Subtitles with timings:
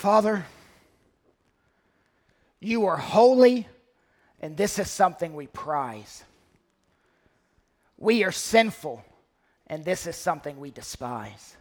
[0.00, 0.46] Father,
[2.58, 3.68] you are holy,
[4.40, 6.24] and this is something we prize.
[7.98, 9.04] We are sinful,
[9.66, 11.54] and this is something we despise.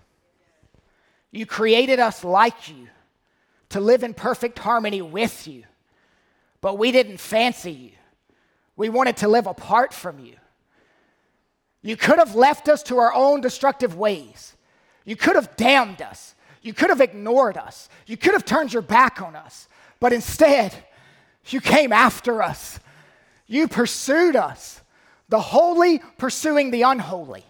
[1.32, 2.88] You created us like you
[3.72, 5.66] to live in perfect harmony with you,
[6.62, 7.92] but we didn't fancy you.
[8.78, 10.36] We wanted to live apart from you.
[11.82, 14.56] You could have left us to our own destructive ways.
[15.04, 16.36] You could have damned us.
[16.62, 17.90] You could have ignored us.
[18.06, 19.68] You could have turned your back on us.
[20.00, 20.74] But instead,
[21.48, 22.80] you came after us.
[23.48, 24.82] You pursued us.
[25.30, 27.46] The holy pursuing the unholy,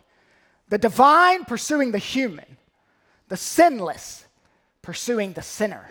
[0.68, 2.58] the divine pursuing the human,
[3.30, 4.26] the sinless
[4.82, 5.90] pursuing the sinner.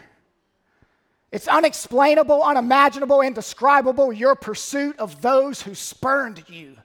[1.31, 6.77] It's unexplainable, unimaginable, indescribable, your pursuit of those who spurned you.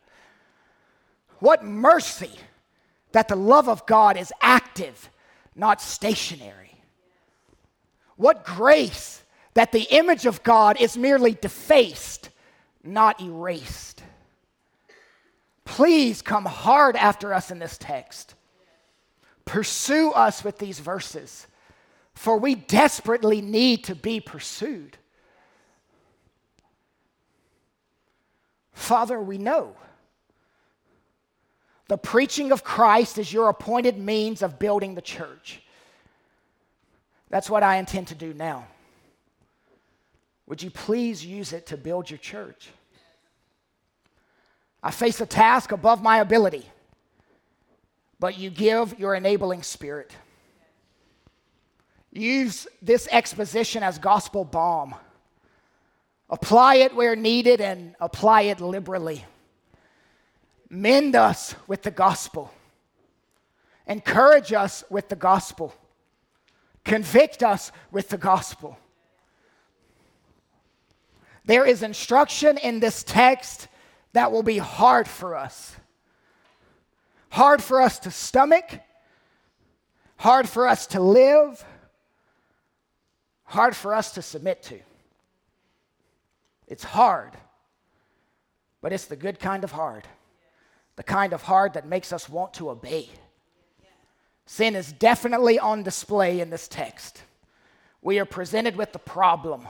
[1.40, 2.32] What mercy
[3.12, 5.10] that the love of God is active,
[5.55, 6.75] not stationary.
[8.16, 12.29] What grace that the image of God is merely defaced,
[12.84, 14.04] not erased.
[15.65, 18.35] Please come hard after us in this text.
[19.45, 21.48] Pursue us with these verses,
[22.13, 24.98] for we desperately need to be pursued.
[28.73, 29.76] Father, we know
[31.94, 35.62] the preaching of Christ is your appointed means of building the church.
[37.30, 38.66] That's what I intend to do now.
[40.48, 42.70] Would you please use it to build your church?
[44.82, 46.68] I face a task above my ability,
[48.20, 50.16] but you give your enabling spirit.
[52.12, 54.96] Use this exposition as gospel balm.
[56.28, 59.26] Apply it where needed and apply it liberally.
[60.74, 62.52] Mend us with the gospel.
[63.85, 65.72] Encourage us with the gospel.
[66.84, 68.79] Convict us with the gospel.
[71.46, 73.68] There is instruction in this text
[74.13, 75.75] that will be hard for us.
[77.29, 78.79] Hard for us to stomach,
[80.17, 81.63] hard for us to live,
[83.44, 84.79] hard for us to submit to.
[86.67, 87.34] It's hard,
[88.81, 90.07] but it's the good kind of hard,
[90.95, 93.09] the kind of hard that makes us want to obey.
[94.45, 97.21] Sin is definitely on display in this text.
[98.01, 99.67] We are presented with the problem.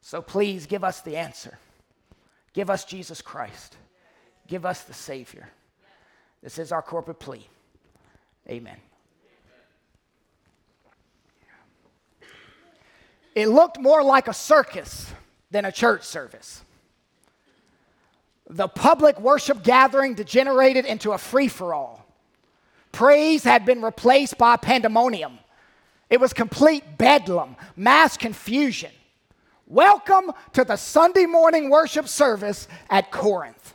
[0.00, 1.58] So please give us the answer.
[2.52, 3.76] Give us Jesus Christ.
[4.46, 5.48] Give us the Savior.
[6.42, 7.46] This is our corporate plea.
[8.48, 8.76] Amen.
[13.34, 15.12] It looked more like a circus
[15.50, 16.62] than a church service.
[18.48, 22.06] The public worship gathering degenerated into a free for all.
[22.92, 25.38] Praise had been replaced by pandemonium.
[26.08, 28.92] It was complete bedlam, mass confusion.
[29.66, 33.74] Welcome to the Sunday morning worship service at Corinth.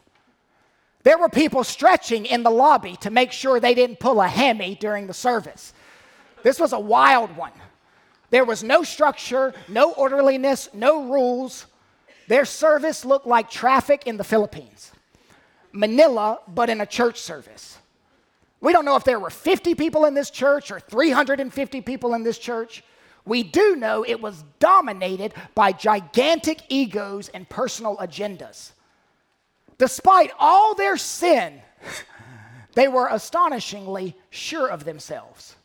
[1.04, 4.76] There were people stretching in the lobby to make sure they didn't pull a hammy
[4.76, 5.74] during the service.
[6.44, 7.52] This was a wild one.
[8.30, 11.66] There was no structure, no orderliness, no rules.
[12.28, 14.92] Their service looked like traffic in the Philippines.
[15.72, 17.78] Manila, but in a church service.
[18.60, 22.24] We don't know if there were 50 people in this church or 350 people in
[22.24, 22.84] this church.
[23.26, 28.72] We do know it was dominated by gigantic egos and personal agendas.
[29.78, 31.62] Despite all their sin,
[32.76, 35.56] they were astonishingly sure of themselves.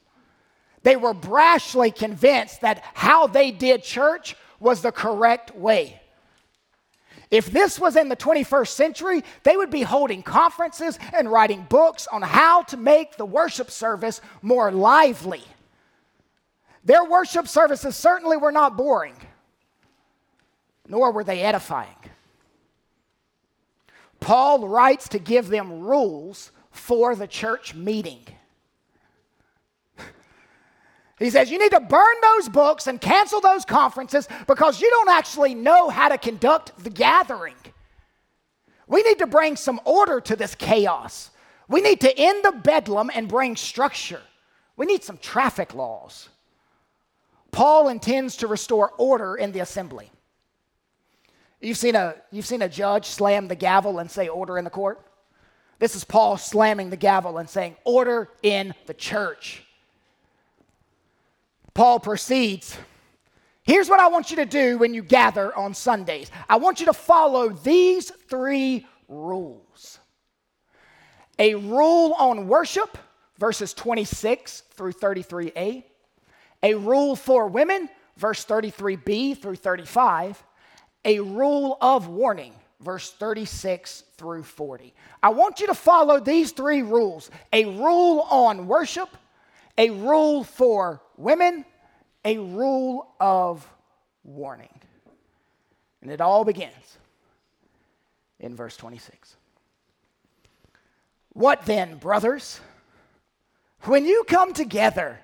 [0.83, 6.01] They were brashly convinced that how they did church was the correct way.
[7.31, 12.07] If this was in the 21st century, they would be holding conferences and writing books
[12.07, 15.43] on how to make the worship service more lively
[16.87, 19.17] their worship services certainly were not boring,
[20.89, 21.97] nor were they edifying.
[24.21, 28.21] Paul writes to give them rules for the church meeting.
[31.19, 35.11] He says, You need to burn those books and cancel those conferences because you don't
[35.11, 37.55] actually know how to conduct the gathering.
[38.87, 41.31] We need to bring some order to this chaos.
[41.69, 44.23] We need to end the bedlam and bring structure.
[44.77, 46.29] We need some traffic laws.
[47.51, 50.11] Paul intends to restore order in the assembly.
[51.61, 54.71] You've seen a, you've seen a judge slam the gavel and say, Order in the
[54.71, 55.01] court?
[55.79, 59.66] This is Paul slamming the gavel and saying, Order in the church.
[61.77, 62.75] Paul proceeds.
[63.63, 66.87] Here's what I want you to do when you gather on Sundays I want you
[66.87, 69.99] to follow these three rules
[71.39, 72.97] a rule on worship,
[73.39, 75.85] verses 26 through 33a
[76.63, 80.43] a rule for women, verse 33b through 35,
[81.05, 84.95] a rule of warning, verse 36 through 40.
[85.23, 89.11] I want you to follow these three rules a rule on worship,
[89.77, 91.65] a rule for women,
[92.25, 93.67] a rule of
[94.25, 94.81] warning.
[96.03, 96.99] And it all begins
[98.39, 99.37] in verse 26.
[101.33, 102.61] What then, brothers?
[103.83, 105.21] When you come together,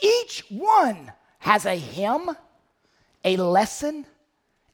[0.00, 2.30] each one has a hymn,
[3.24, 4.06] a lesson,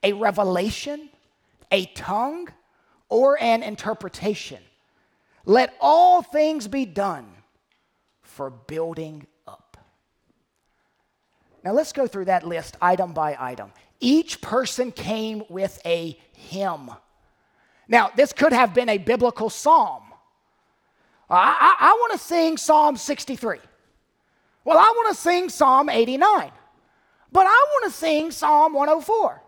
[0.03, 1.09] a revelation,
[1.71, 2.49] a tongue,
[3.09, 4.63] or an interpretation.
[5.45, 7.27] Let all things be done
[8.23, 9.27] for building.
[11.67, 13.73] Now let's go through that list item by item.
[13.99, 16.93] Each person came with a hymn.
[17.89, 20.05] Now, this could have been a biblical psalm.
[21.29, 21.35] I,
[21.81, 23.59] I, I want to sing Psalm 63.
[24.65, 26.53] Well, I want to sing Psalm 89.
[27.33, 29.43] But I want to sing Psalm 104.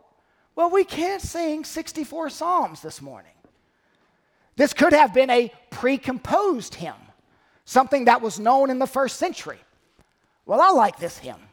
[0.56, 3.30] Well, we can't sing 64 Psalms this morning.
[4.56, 6.94] This could have been a pre-composed hymn,
[7.64, 9.60] something that was known in the first century.
[10.46, 11.47] Well, I like this hymn.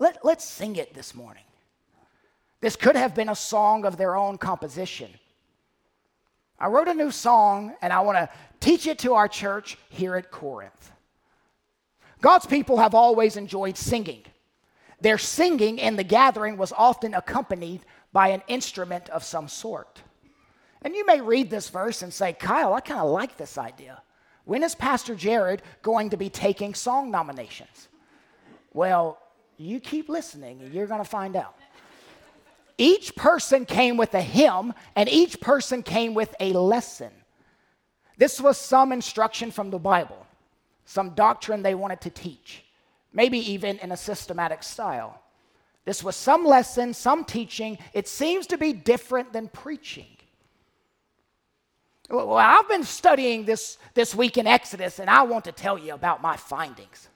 [0.00, 1.44] Let, let's sing it this morning.
[2.60, 5.10] This could have been a song of their own composition.
[6.58, 8.28] I wrote a new song and I want to
[8.60, 10.90] teach it to our church here at Corinth.
[12.20, 14.22] God's people have always enjoyed singing.
[15.00, 20.02] Their singing in the gathering was often accompanied by an instrument of some sort.
[20.82, 24.02] And you may read this verse and say, Kyle, I kind of like this idea.
[24.44, 27.88] When is Pastor Jared going to be taking song nominations?
[28.72, 29.18] Well,
[29.66, 31.54] you keep listening and you're going to find out.
[32.78, 37.10] Each person came with a hymn and each person came with a lesson.
[38.16, 40.26] This was some instruction from the Bible,
[40.86, 42.64] some doctrine they wanted to teach,
[43.12, 45.20] maybe even in a systematic style.
[45.84, 47.76] This was some lesson, some teaching.
[47.92, 50.06] It seems to be different than preaching.
[52.08, 55.92] Well, I've been studying this, this week in Exodus, and I want to tell you
[55.92, 57.09] about my findings.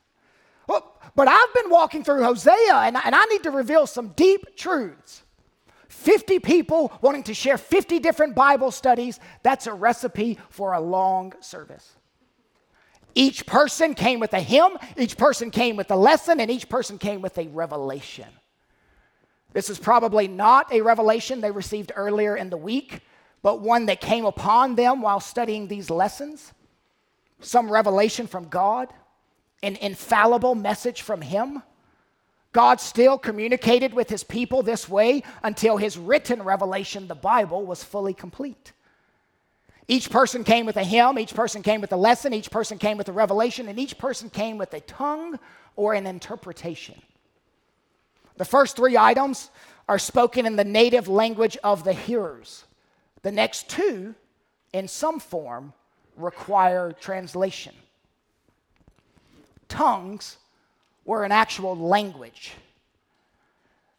[0.68, 4.56] Well, but I've been walking through Hosea, and, and I need to reveal some deep
[4.56, 5.22] truths.
[5.88, 11.32] 50 people wanting to share 50 different Bible studies, that's a recipe for a long
[11.40, 11.92] service.
[13.14, 16.98] Each person came with a hymn, each person came with a lesson, and each person
[16.98, 18.28] came with a revelation.
[19.52, 23.02] This is probably not a revelation they received earlier in the week
[23.44, 26.54] but one that came upon them while studying these lessons,
[27.40, 28.88] some revelation from God,
[29.64, 31.62] an infallible message from Him.
[32.52, 37.82] God still communicated with His people this way until His written revelation, the Bible, was
[37.82, 38.72] fully complete.
[39.88, 42.96] Each person came with a hymn, each person came with a lesson, each person came
[42.96, 45.38] with a revelation, and each person came with a tongue
[45.76, 47.00] or an interpretation.
[48.36, 49.50] The first three items
[49.88, 52.64] are spoken in the native language of the hearers.
[53.22, 54.14] The next two,
[54.72, 55.72] in some form,
[56.16, 57.74] require translation.
[59.68, 60.38] Tongues
[61.04, 62.52] were an actual language.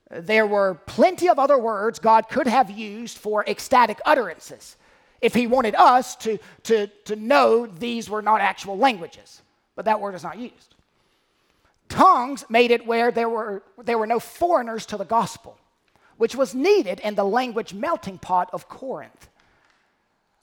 [0.10, 4.78] There were plenty of other words God could have used for ecstatic utterances
[5.22, 9.42] if He wanted us to, to, to know these were not actual languages,
[9.76, 10.76] but that word is not used.
[11.90, 15.58] Tongues made it where there were, there were no foreigners to the gospel
[16.18, 19.28] which was needed in the language melting pot of Corinth.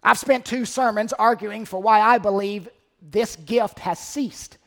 [0.03, 2.69] I've spent two sermons arguing for why I believe
[3.01, 4.59] this gift has ceased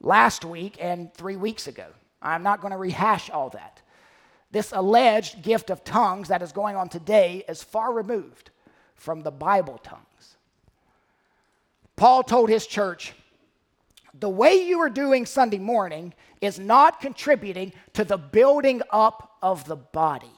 [0.00, 1.86] last week and three weeks ago.
[2.20, 3.82] I'm not going to rehash all that.
[4.50, 8.50] This alleged gift of tongues that is going on today is far removed
[8.94, 10.36] from the Bible tongues.
[11.96, 13.12] Paul told his church,
[14.18, 19.64] the way you are doing Sunday morning is not contributing to the building up of
[19.64, 20.30] the body.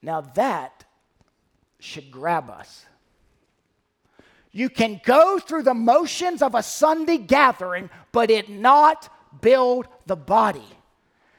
[0.00, 0.84] Now, that
[1.78, 2.86] should grab us.
[4.52, 9.08] You can go through the motions of a Sunday gathering, but it not
[9.40, 10.68] build the body.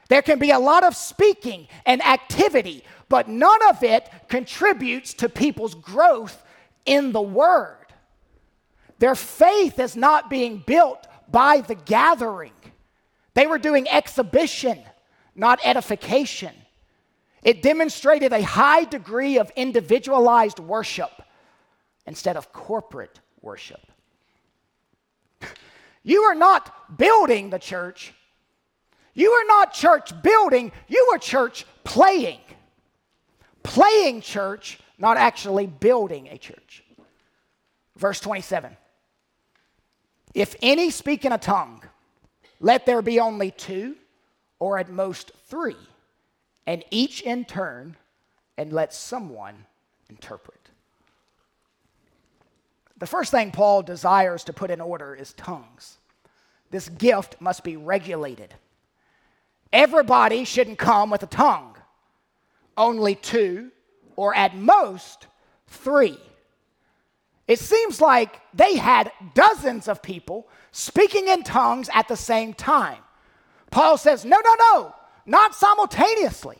[0.08, 5.28] There can be a lot of speaking and activity, but none of it contributes to
[5.28, 6.44] people's growth
[6.84, 7.78] in the Word.
[8.98, 12.52] Their faith is not being built by the gathering.
[13.34, 14.78] They were doing exhibition,
[15.34, 16.52] not edification.
[17.42, 21.10] It demonstrated a high degree of individualized worship
[22.06, 23.80] instead of corporate worship.
[26.06, 28.12] You are not building the church.
[29.14, 32.40] You are not church building, you are church playing.
[33.62, 36.84] Playing church, not actually building a church.
[37.96, 38.76] Verse 27
[40.34, 41.82] If any speak in a tongue,
[42.60, 43.96] let there be only two
[44.58, 45.76] or at most three,
[46.66, 47.96] and each in turn,
[48.56, 49.66] and let someone
[50.08, 50.63] interpret.
[52.98, 55.98] The first thing Paul desires to put in order is tongues.
[56.70, 58.54] This gift must be regulated.
[59.72, 61.76] Everybody shouldn't come with a tongue,
[62.76, 63.70] only two,
[64.16, 65.26] or at most
[65.66, 66.18] three.
[67.46, 72.98] It seems like they had dozens of people speaking in tongues at the same time.
[73.70, 74.94] Paul says, no, no, no,
[75.26, 76.58] not simultaneously,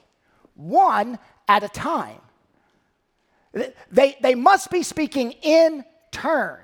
[0.54, 2.20] one at a time.
[3.90, 6.60] They, they must be speaking in turn.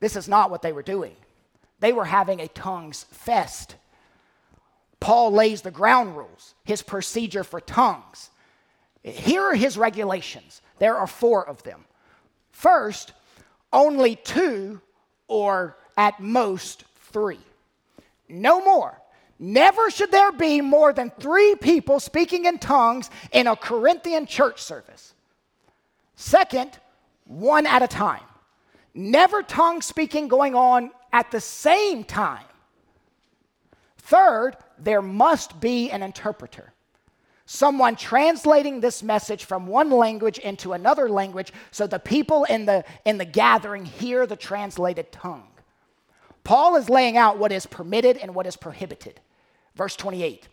[0.00, 1.16] This is not what they were doing.
[1.80, 3.74] They were having a tongues fest.
[5.00, 8.30] Paul lays the ground rules, his procedure for tongues.
[9.02, 10.62] Here are his regulations.
[10.78, 11.84] There are four of them.
[12.52, 13.12] First,
[13.72, 14.80] only two
[15.28, 17.40] or at most three.
[18.28, 18.98] No more.
[19.38, 24.62] Never should there be more than three people speaking in tongues in a Corinthian church
[24.62, 25.12] service.
[26.16, 26.78] Second,
[27.24, 28.22] one at a time.
[28.94, 32.44] Never tongue speaking going on at the same time.
[33.98, 36.72] Third, there must be an interpreter.
[37.46, 42.84] Someone translating this message from one language into another language so the people in the,
[43.04, 45.48] in the gathering hear the translated tongue.
[46.42, 49.20] Paul is laying out what is permitted and what is prohibited.
[49.74, 50.48] Verse 28.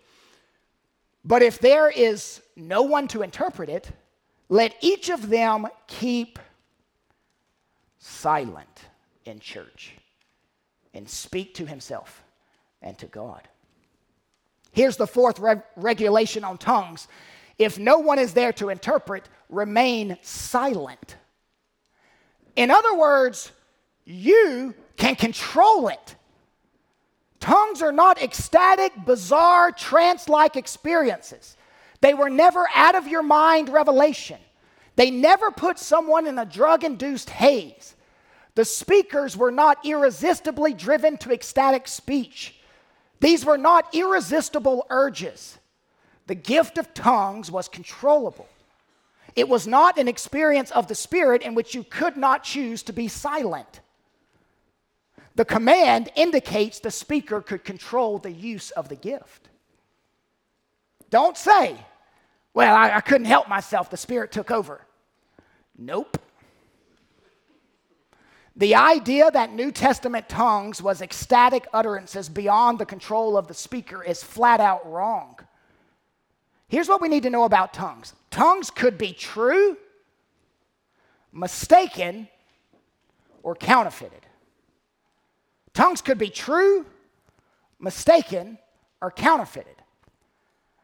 [1.23, 3.91] But if there is no one to interpret it,
[4.49, 6.39] let each of them keep
[8.01, 8.89] silent
[9.25, 9.93] in church
[10.93, 12.24] and speak to himself
[12.81, 13.48] and to God.
[14.74, 17.08] Here's the fourth re- regulation on tongues
[17.58, 21.15] if no one is there to interpret, remain silent.
[22.55, 23.51] In other words,
[24.03, 26.15] you can control it.
[27.39, 31.55] Tongues are not ecstatic, bizarre, trance like experiences.
[32.01, 34.39] They were never out of your mind revelation.
[34.95, 37.95] They never put someone in a drug induced haze.
[38.55, 42.55] The speakers were not irresistibly driven to ecstatic speech.
[43.19, 45.57] These were not irresistible urges.
[46.27, 48.50] The gift of tongues was controllable.
[49.36, 52.93] It was not an experience of the Spirit in which you could not choose to
[52.93, 53.79] be silent.
[55.36, 59.48] The command indicates the speaker could control the use of the gift.
[61.10, 61.77] Don't say,
[62.53, 64.81] well, I, I couldn't help myself, the Spirit took over.
[65.77, 66.17] Nope.
[68.55, 74.03] The idea that New Testament tongues was ecstatic utterances beyond the control of the speaker
[74.03, 75.39] is flat out wrong.
[76.67, 79.77] Here's what we need to know about tongues tongues could be true,
[81.31, 82.27] mistaken,
[83.43, 84.25] or counterfeited.
[85.74, 86.86] Tongues could be true,
[87.79, 88.58] mistaken,
[89.01, 89.75] or counterfeited.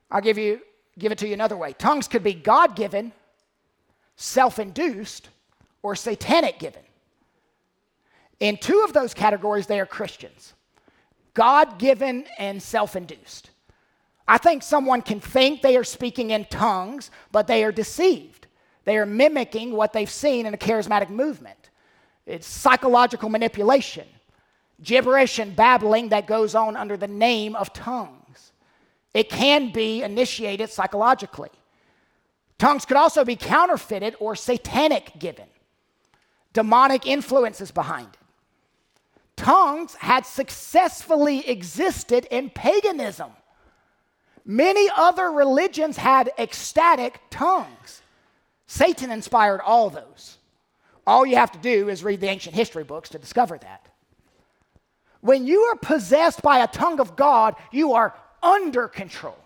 [0.09, 0.61] I'll give you
[0.97, 1.73] give it to you another way.
[1.73, 3.11] Tongues could be God-given,
[4.15, 5.29] self-induced,
[5.81, 6.81] or satanic given.
[8.39, 10.53] In two of those categories, they are Christians
[11.33, 13.51] God given and self induced.
[14.27, 18.47] I think someone can think they are speaking in tongues, but they are deceived.
[18.83, 21.69] They are mimicking what they've seen in a charismatic movement.
[22.25, 24.07] It's psychological manipulation,
[24.81, 28.16] gibberish and babbling that goes on under the name of tongues.
[29.17, 31.49] It can be initiated psychologically.
[32.57, 35.47] Tongues could also be counterfeited or satanic given,
[36.53, 38.27] demonic influences behind it
[39.37, 43.31] tongues had successfully existed in paganism.
[44.43, 48.01] Many other religions had ecstatic tongues.
[48.65, 50.37] Satan inspired all those.
[51.05, 53.87] All you have to do is read the ancient history books to discover that.
[55.21, 59.37] When you are possessed by a tongue of God, you are under control.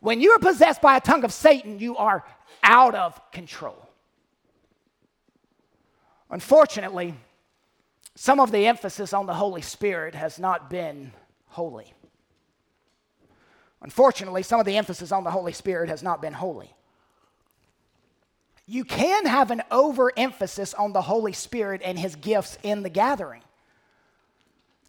[0.00, 2.24] When you are possessed by a tongue of Satan, you are
[2.62, 3.88] out of control.
[6.30, 7.14] Unfortunately,
[8.14, 11.12] some of the emphasis on the Holy Spirit has not been
[11.48, 11.92] holy.
[13.82, 16.74] Unfortunately, some of the emphasis on the Holy Spirit has not been holy.
[18.66, 23.42] You can have an overemphasis on the Holy Spirit and his gifts in the gathering.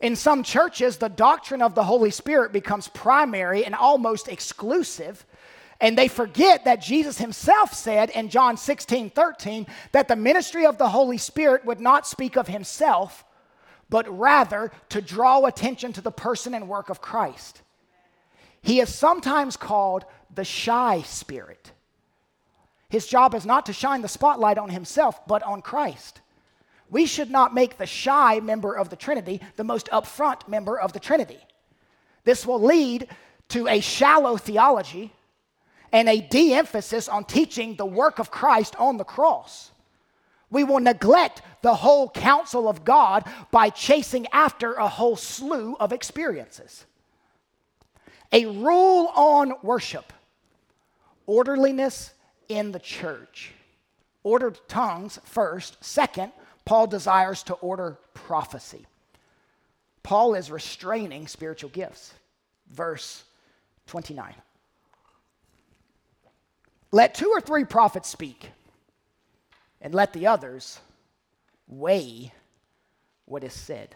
[0.01, 5.25] In some churches, the doctrine of the Holy Spirit becomes primary and almost exclusive,
[5.79, 10.79] and they forget that Jesus himself said in John 16 13 that the ministry of
[10.79, 13.23] the Holy Spirit would not speak of himself,
[13.89, 17.61] but rather to draw attention to the person and work of Christ.
[18.63, 21.71] He is sometimes called the shy spirit.
[22.89, 26.20] His job is not to shine the spotlight on himself, but on Christ.
[26.91, 30.93] We should not make the shy member of the Trinity the most upfront member of
[30.93, 31.39] the Trinity.
[32.25, 33.07] This will lead
[33.49, 35.13] to a shallow theology
[35.91, 39.71] and a de emphasis on teaching the work of Christ on the cross.
[40.49, 45.93] We will neglect the whole counsel of God by chasing after a whole slew of
[45.93, 46.85] experiences.
[48.33, 50.11] A rule on worship
[51.25, 52.11] orderliness
[52.49, 53.53] in the church.
[54.23, 55.81] Ordered tongues first.
[55.83, 56.33] Second,
[56.65, 58.85] Paul desires to order prophecy.
[60.03, 62.13] Paul is restraining spiritual gifts.
[62.71, 63.23] Verse
[63.87, 64.33] 29.
[66.91, 68.51] Let two or three prophets speak,
[69.79, 70.79] and let the others
[71.67, 72.33] weigh
[73.25, 73.95] what is said.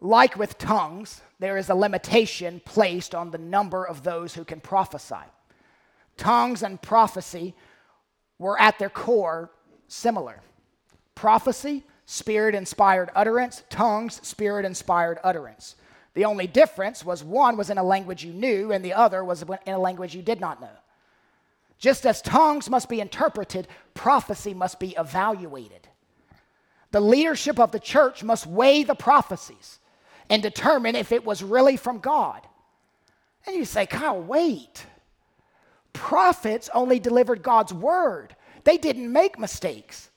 [0.00, 4.60] Like with tongues, there is a limitation placed on the number of those who can
[4.60, 5.14] prophesy.
[6.16, 7.54] Tongues and prophecy
[8.38, 9.50] were at their core
[9.88, 10.40] similar.
[11.14, 15.76] Prophecy, spirit inspired utterance, tongues, spirit inspired utterance.
[16.14, 19.42] The only difference was one was in a language you knew, and the other was
[19.42, 20.70] in a language you did not know.
[21.78, 25.88] Just as tongues must be interpreted, prophecy must be evaluated.
[26.90, 29.78] The leadership of the church must weigh the prophecies
[30.30, 32.46] and determine if it was really from God.
[33.46, 34.86] And you say, Kyle, wait.
[35.92, 38.34] Prophets only delivered God's word,
[38.66, 40.10] they didn't make mistakes.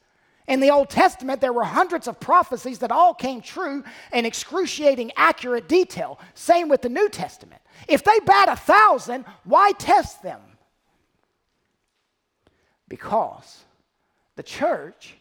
[0.47, 5.11] In the Old Testament, there were hundreds of prophecies that all came true in excruciating,
[5.15, 6.19] accurate detail.
[6.33, 7.61] Same with the New Testament.
[7.87, 10.41] If they bat a thousand, why test them?
[12.87, 13.63] Because
[14.35, 15.13] the church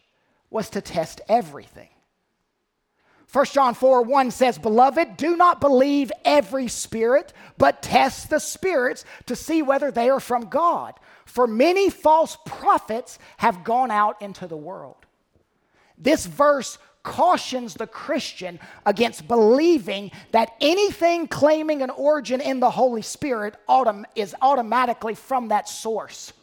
[0.49, 1.89] was to test everything.
[3.31, 9.05] 1 John 4 1 says, Beloved, do not believe every spirit, but test the spirits
[9.27, 10.95] to see whether they are from God.
[11.29, 14.95] For many false prophets have gone out into the world.
[15.95, 23.03] This verse cautions the Christian against believing that anything claiming an origin in the Holy
[23.03, 26.33] Spirit autom- is automatically from that source.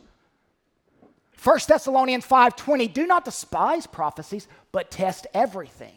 [1.43, 5.97] 1 Thessalonians 5:20 Do not despise prophecies, but test everything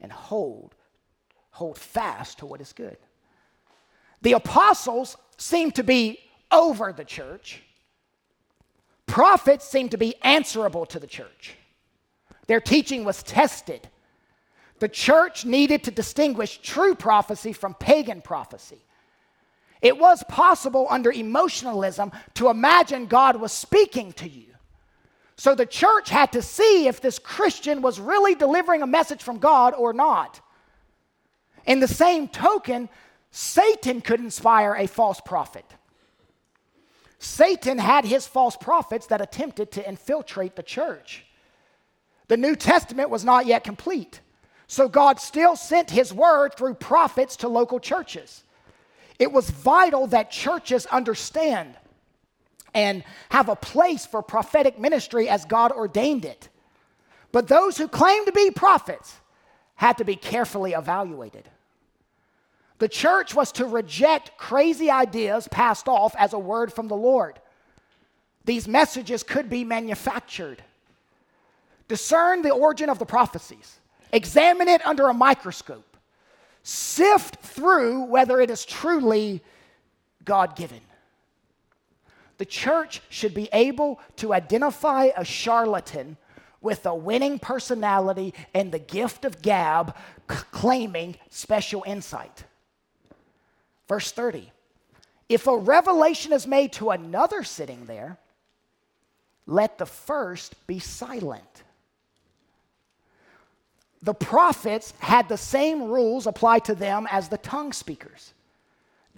[0.00, 0.74] and hold
[1.50, 2.96] hold fast to what is good.
[4.22, 7.64] The apostles seem to be over the church.
[9.08, 11.56] Prophets seemed to be answerable to the church.
[12.46, 13.88] Their teaching was tested.
[14.78, 18.78] The church needed to distinguish true prophecy from pagan prophecy.
[19.80, 24.46] It was possible under emotionalism to imagine God was speaking to you.
[25.36, 29.38] So the church had to see if this Christian was really delivering a message from
[29.38, 30.40] God or not.
[31.64, 32.88] In the same token,
[33.30, 35.64] Satan could inspire a false prophet.
[37.18, 41.24] Satan had his false prophets that attempted to infiltrate the church.
[42.28, 44.20] The New Testament was not yet complete.
[44.66, 48.44] So God still sent his word through prophets to local churches.
[49.18, 51.74] It was vital that churches understand
[52.74, 56.48] and have a place for prophetic ministry as God ordained it.
[57.32, 59.16] But those who claim to be prophets
[59.74, 61.48] had to be carefully evaluated.
[62.78, 67.40] The church was to reject crazy ideas passed off as a word from the Lord.
[68.44, 70.62] These messages could be manufactured.
[71.88, 73.78] Discern the origin of the prophecies,
[74.12, 75.96] examine it under a microscope,
[76.62, 79.42] sift through whether it is truly
[80.24, 80.80] God given.
[82.36, 86.16] The church should be able to identify a charlatan
[86.60, 92.44] with a winning personality and the gift of gab claiming special insight.
[93.88, 94.52] Verse 30
[95.28, 98.18] If a revelation is made to another sitting there,
[99.46, 101.42] let the first be silent.
[104.02, 108.32] The prophets had the same rules applied to them as the tongue speakers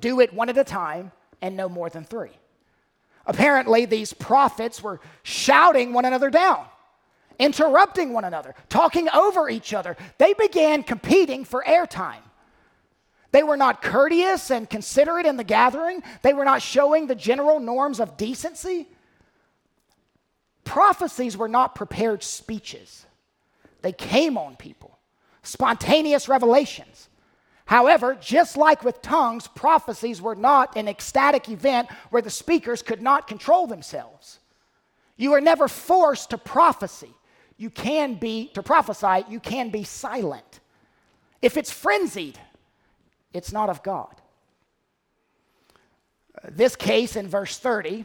[0.00, 2.30] do it one at a time and no more than three.
[3.26, 6.64] Apparently, these prophets were shouting one another down,
[7.38, 9.96] interrupting one another, talking over each other.
[10.16, 12.22] They began competing for airtime.
[13.32, 17.60] They were not courteous and considerate in the gathering, they were not showing the general
[17.60, 18.88] norms of decency.
[20.64, 23.06] Prophecies were not prepared speeches,
[23.82, 24.98] they came on people,
[25.42, 27.08] spontaneous revelations.
[27.66, 33.00] However, just like with tongues, prophecies were not an ecstatic event where the speakers could
[33.00, 34.40] not control themselves.
[35.16, 37.14] You are never forced to prophecy.
[37.56, 40.58] You can be, to prophesy, you can be silent.
[41.42, 42.40] If it's frenzied,
[43.32, 44.14] it's not of God.
[46.48, 48.04] This case in verse 30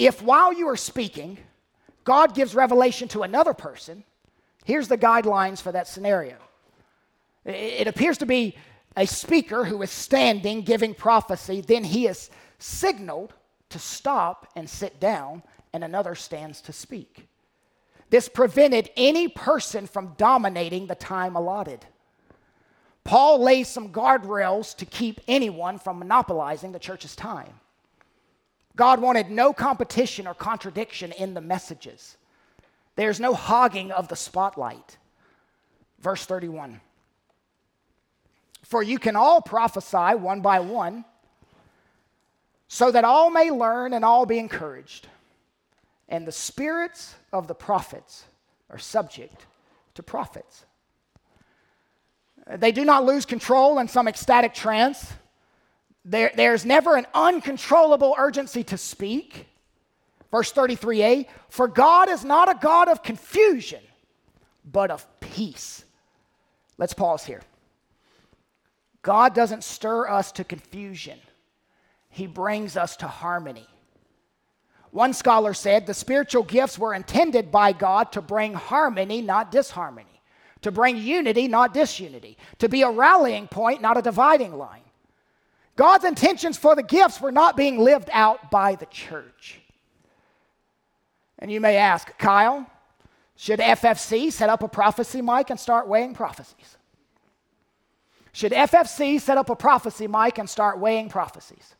[0.00, 1.36] if while you are speaking,
[2.04, 4.02] God gives revelation to another person,
[4.64, 6.36] here's the guidelines for that scenario.
[7.44, 8.56] It appears to be
[8.96, 13.34] a speaker who is standing giving prophecy, then he is signaled
[13.68, 15.42] to stop and sit down,
[15.74, 17.28] and another stands to speak.
[18.08, 21.84] This prevented any person from dominating the time allotted.
[23.04, 27.52] Paul lays some guardrails to keep anyone from monopolizing the church's time.
[28.76, 32.16] God wanted no competition or contradiction in the messages.
[32.96, 34.96] There's no hogging of the spotlight.
[36.00, 36.80] Verse 31
[38.62, 41.04] For you can all prophesy one by one,
[42.68, 45.08] so that all may learn and all be encouraged.
[46.08, 48.24] And the spirits of the prophets
[48.68, 49.46] are subject
[49.94, 50.64] to prophets.
[52.56, 55.12] They do not lose control in some ecstatic trance.
[56.04, 59.46] There, there's never an uncontrollable urgency to speak.
[60.30, 63.82] Verse 33a For God is not a God of confusion,
[64.64, 65.84] but of peace.
[66.78, 67.42] Let's pause here.
[69.02, 71.18] God doesn't stir us to confusion,
[72.08, 73.66] He brings us to harmony.
[74.92, 80.19] One scholar said the spiritual gifts were intended by God to bring harmony, not disharmony,
[80.62, 84.82] to bring unity, not disunity, to be a rallying point, not a dividing line.
[85.76, 89.60] God's intentions for the gifts were not being lived out by the church.
[91.38, 92.66] And you may ask, Kyle,
[93.36, 96.76] should FFC set up a prophecy mic and start weighing prophecies?
[98.32, 101.74] Should FFC set up a prophecy mic and start weighing prophecies?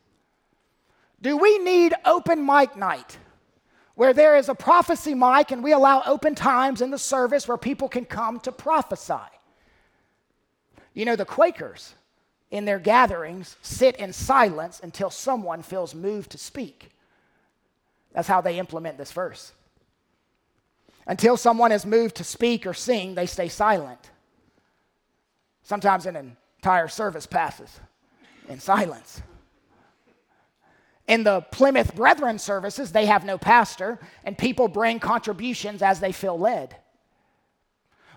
[1.21, 3.17] Do we need open mic night
[3.95, 7.57] where there is a prophecy mic and we allow open times in the service where
[7.57, 9.13] people can come to prophesy?
[10.93, 11.95] You know, the Quakers
[12.49, 16.91] in their gatherings sit in silence until someone feels moved to speak.
[18.13, 19.53] That's how they implement this verse.
[21.07, 24.11] Until someone is moved to speak or sing, they stay silent.
[25.63, 27.79] Sometimes an entire service passes
[28.49, 29.21] in silence.
[31.11, 36.13] In the Plymouth Brethren services, they have no pastor, and people bring contributions as they
[36.13, 36.73] feel led.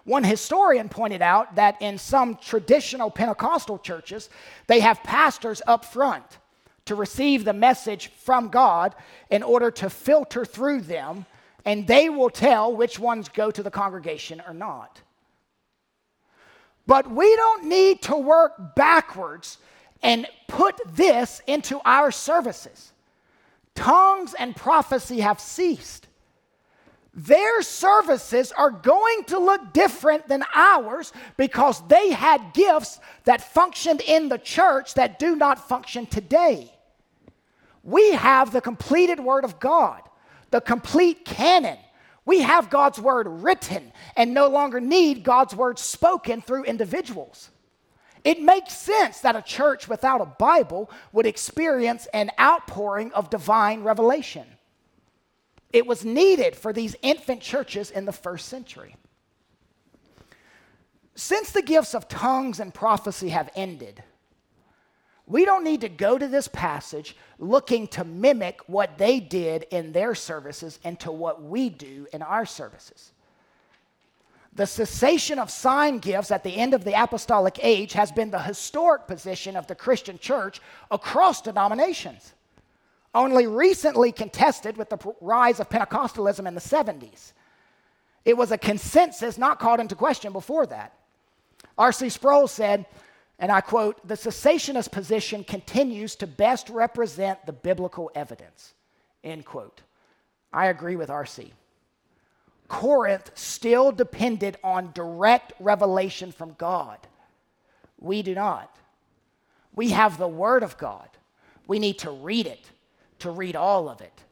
[0.04, 4.30] One historian pointed out that in some traditional Pentecostal churches,
[4.68, 6.38] they have pastors up front
[6.84, 8.94] to receive the message from God
[9.28, 11.26] in order to filter through them,
[11.64, 15.00] and they will tell which ones go to the congregation or not.
[16.86, 19.58] But we don't need to work backwards
[20.04, 22.92] and put this into our services.
[23.74, 26.06] Tongues and prophecy have ceased.
[27.14, 34.02] Their services are going to look different than ours because they had gifts that functioned
[34.02, 36.70] in the church that do not function today.
[37.82, 40.02] We have the completed Word of God,
[40.50, 41.78] the complete canon.
[42.24, 47.50] We have God's Word written and no longer need God's Word spoken through individuals.
[48.24, 53.82] It makes sense that a church without a Bible would experience an outpouring of divine
[53.82, 54.46] revelation.
[55.72, 58.96] It was needed for these infant churches in the first century.
[61.14, 64.02] Since the gifts of tongues and prophecy have ended,
[65.26, 69.92] we don't need to go to this passage looking to mimic what they did in
[69.92, 73.12] their services and to what we do in our services.
[74.56, 78.38] The cessation of sign gifts at the end of the apostolic age has been the
[78.38, 80.60] historic position of the Christian church
[80.92, 82.34] across denominations,
[83.14, 87.32] only recently contested with the rise of Pentecostalism in the 70s.
[88.24, 90.94] It was a consensus not called into question before that.
[91.76, 92.08] R.C.
[92.08, 92.86] Sproul said,
[93.40, 98.74] and I quote, the cessationist position continues to best represent the biblical evidence,
[99.24, 99.80] end quote.
[100.52, 101.52] I agree with R.C.
[102.68, 106.98] Corinth still depended on direct revelation from God.
[107.98, 108.74] We do not.
[109.74, 111.08] We have the Word of God.
[111.66, 112.70] We need to read it,
[113.20, 114.22] to read all of it.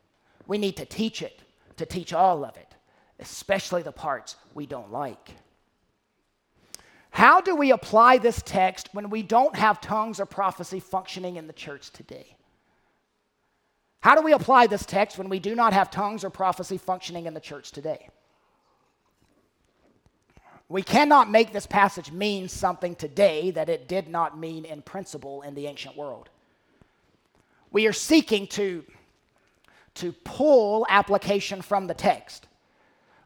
[0.47, 1.41] We need to teach it,
[1.77, 2.75] to teach all of it,
[3.19, 5.31] especially the parts we don't like.
[7.11, 11.47] How do we apply this text when we don't have tongues or prophecy functioning in
[11.47, 12.37] the church today?
[14.01, 17.27] How do we apply this text when we do not have tongues or prophecy functioning
[17.27, 18.09] in the church today?
[20.69, 25.43] We cannot make this passage mean something today that it did not mean in principle
[25.43, 26.31] in the ancient world.
[27.71, 28.85] We are seeking to,
[29.95, 32.47] to pull application from the text.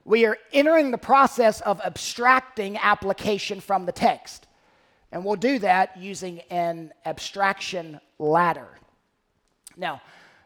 [0.05, 4.47] We are entering the process of abstracting application from the text.
[5.13, 8.69] And we'll do that using an abstraction ladder.
[9.77, 10.01] Now,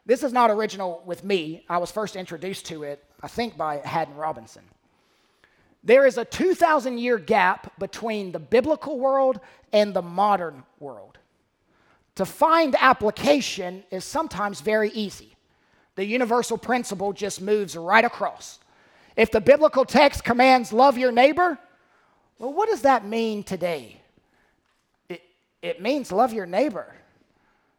[0.07, 1.65] this is not original with me.
[1.69, 4.63] I was first introduced to it, I think, by Haddon Robinson.
[5.83, 9.41] There is a 2,000 year gap between the biblical world
[9.73, 11.19] and the modern world.
[12.17, 15.37] To find application is sometimes very easy.
[15.95, 18.59] The universal principle just moves right across.
[19.17, 21.59] If the biblical text commands love your neighbor,
[22.39, 24.01] well, what does that mean today?
[25.09, 25.23] It,
[25.63, 26.95] it means love your neighbor.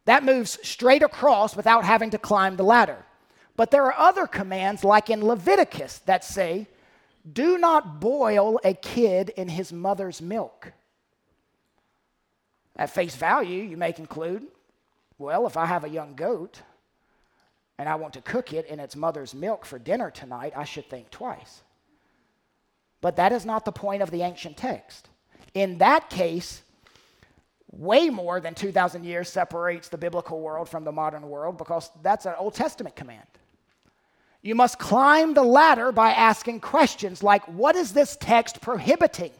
[0.04, 3.04] That moves straight across without having to climb the ladder.
[3.56, 6.66] But there are other commands, like in Leviticus, that say,
[7.30, 10.72] do not boil a kid in his mother's milk.
[12.76, 14.46] At face value, you may conclude,
[15.18, 16.60] well, if I have a young goat
[17.78, 20.88] and I want to cook it in its mother's milk for dinner tonight, I should
[20.88, 21.62] think twice.
[23.00, 25.08] But that is not the point of the ancient text.
[25.54, 26.62] In that case,
[27.70, 32.26] way more than 2,000 years separates the biblical world from the modern world because that's
[32.26, 33.26] an Old Testament command.
[34.42, 39.32] You must climb the ladder by asking questions like, What is this text prohibiting?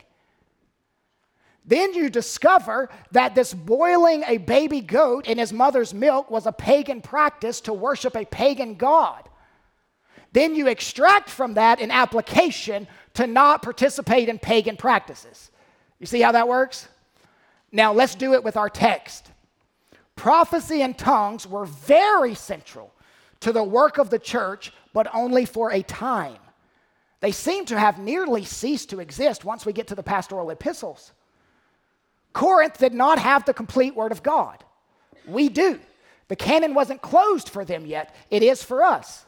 [1.65, 6.53] Then you discover that this boiling a baby goat in his mother's milk was a
[6.53, 9.29] pagan practice to worship a pagan god.
[10.33, 15.51] Then you extract from that an application to not participate in pagan practices.
[16.01, 16.89] You see how that works?
[17.71, 19.31] Now let's do it with our text.
[20.17, 22.93] Prophecy and tongues were very central
[23.41, 26.39] to the work of the church, but only for a time.
[27.21, 31.13] They seem to have nearly ceased to exist once we get to the pastoral epistles.
[32.33, 34.65] Corinth did not have the complete Word of God.
[35.27, 35.79] We do.
[36.29, 39.25] The canon wasn't closed for them yet, it is for us.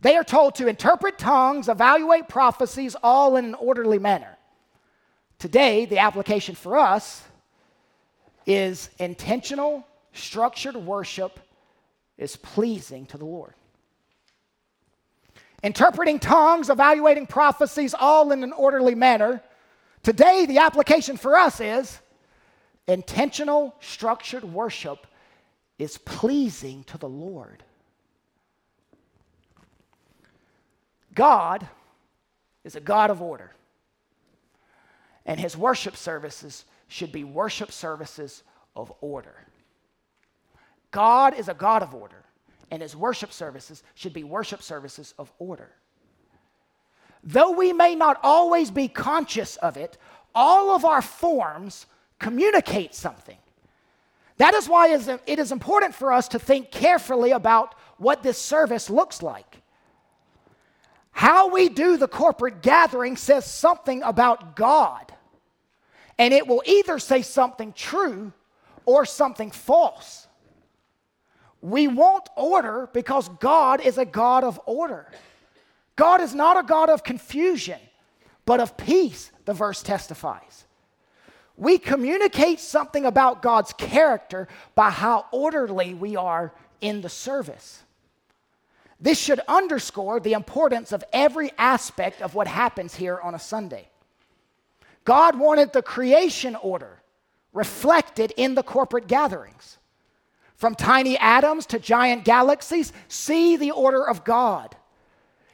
[0.00, 4.36] They are told to interpret tongues, evaluate prophecies, all in an orderly manner.
[5.38, 7.22] Today, the application for us
[8.46, 11.38] is intentional, structured worship
[12.18, 13.54] is pleasing to the Lord.
[15.62, 19.42] Interpreting tongues, evaluating prophecies, all in an orderly manner
[20.02, 22.00] Today, the application for us is
[22.88, 25.06] intentional, structured worship
[25.78, 27.62] is pleasing to the Lord.
[31.14, 31.68] God
[32.64, 33.52] is a God of order,
[35.24, 38.42] and his worship services should be worship services
[38.74, 39.46] of order.
[40.90, 42.21] God is a God of order,
[42.72, 45.70] and his worship services should be worship services of order.
[47.22, 49.98] Though we may not always be conscious of it,
[50.34, 51.84] all of our forms
[52.18, 53.36] communicate something.
[54.38, 54.88] That is why
[55.26, 59.58] it is important for us to think carefully about what this service looks like.
[61.10, 65.12] How we do the corporate gathering says something about God,
[66.18, 68.32] and it will either say something true
[68.86, 70.26] or something false.
[71.62, 75.06] We want order because God is a God of order.
[75.96, 77.78] God is not a God of confusion,
[78.44, 80.64] but of peace, the verse testifies.
[81.56, 87.82] We communicate something about God's character by how orderly we are in the service.
[89.00, 93.88] This should underscore the importance of every aspect of what happens here on a Sunday.
[95.04, 97.02] God wanted the creation order
[97.52, 99.78] reflected in the corporate gatherings.
[100.62, 104.76] From tiny atoms to giant galaxies, see the order of God.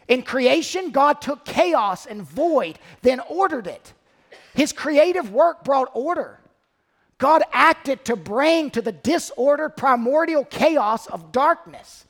[0.07, 3.95] In creation, God took chaos and void, then ordered it.
[4.53, 6.39] His creative work brought order.
[7.17, 12.05] God acted to bring to the disordered primordial chaos of darkness.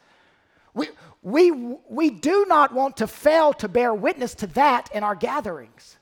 [0.74, 0.88] We,
[1.22, 5.98] we, we do not want to fail to bear witness to that in our gatherings.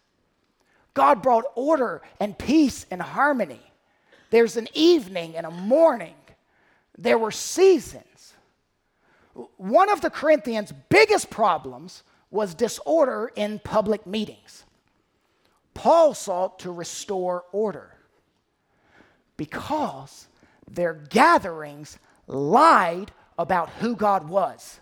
[0.94, 3.60] God brought order and peace and harmony.
[4.30, 6.14] There's an evening and a morning.
[6.96, 8.34] There were seasons.
[9.56, 14.64] One of the Corinthians' biggest problems was disorder in public meetings.
[15.74, 17.94] Paul sought to restore order
[19.36, 20.26] because
[20.70, 24.80] their gatherings lied about who God was.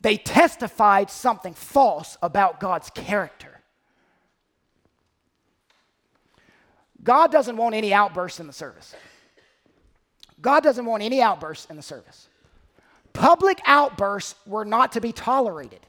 [0.00, 3.60] They testified something false about God's character.
[7.02, 8.94] God doesn't want any outbursts in the service.
[10.40, 12.28] God doesn't want any outbursts in the service.
[13.12, 15.80] Public outbursts were not to be tolerated,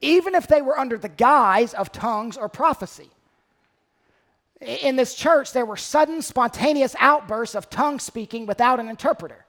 [0.00, 3.10] even if they were under the guise of tongues or prophecy.
[4.60, 9.44] In this church, there were sudden, spontaneous outbursts of tongue speaking without an interpreter.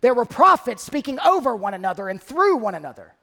[0.00, 3.14] There were prophets speaking over one another and through one another.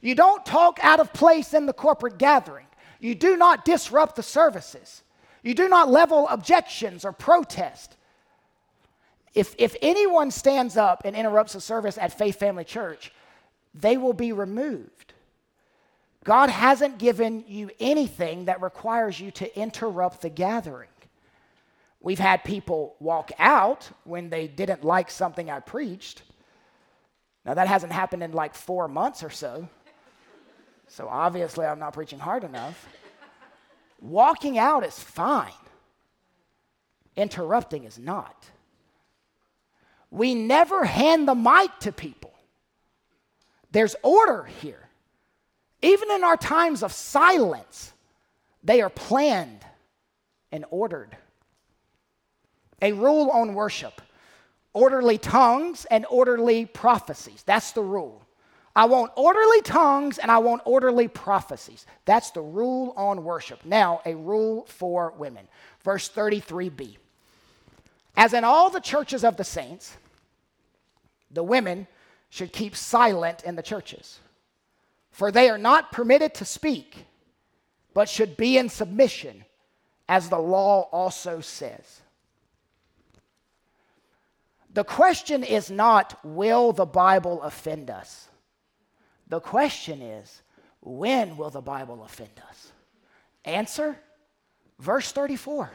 [0.00, 2.66] You don't talk out of place in the corporate gathering.
[3.00, 5.02] You do not disrupt the services.
[5.42, 7.96] You do not level objections or protest.
[9.34, 13.12] If, if anyone stands up and interrupts a service at Faith Family Church,
[13.74, 15.12] they will be removed.
[16.22, 20.88] God hasn't given you anything that requires you to interrupt the gathering.
[22.00, 26.22] We've had people walk out when they didn't like something I preached.
[27.44, 29.68] Now, that hasn't happened in like four months or so.
[30.86, 32.88] So, obviously, I'm not preaching hard enough.
[34.00, 35.52] Walking out is fine,
[37.16, 38.50] interrupting is not.
[40.14, 42.32] We never hand the mic to people,
[43.72, 44.78] there's order here.
[45.82, 47.92] Even in our times of silence,
[48.62, 49.66] they are planned
[50.52, 51.16] and ordered.
[52.80, 54.00] A rule on worship
[54.72, 57.42] orderly tongues and orderly prophecies.
[57.44, 58.22] That's the rule.
[58.76, 61.86] I want orderly tongues and I want orderly prophecies.
[62.04, 63.64] That's the rule on worship.
[63.64, 65.48] Now, a rule for women.
[65.82, 66.98] Verse 33b.
[68.16, 69.96] As in all the churches of the saints,
[71.34, 71.86] the women
[72.30, 74.18] should keep silent in the churches,
[75.10, 77.06] for they are not permitted to speak,
[77.92, 79.44] but should be in submission,
[80.08, 82.00] as the law also says.
[84.72, 88.28] The question is not, will the Bible offend us?
[89.28, 90.42] The question is,
[90.80, 92.72] when will the Bible offend us?
[93.44, 93.96] Answer,
[94.80, 95.70] verse 34.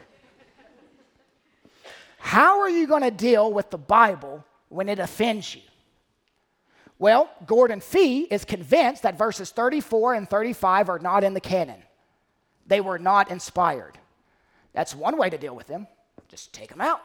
[2.20, 5.62] How are you going to deal with the Bible when it offends you?
[6.98, 11.82] Well, Gordon Fee is convinced that verses 34 and 35 are not in the canon.
[12.68, 13.98] They were not inspired.
[14.74, 15.88] That's one way to deal with them.
[16.28, 17.02] Just take them out.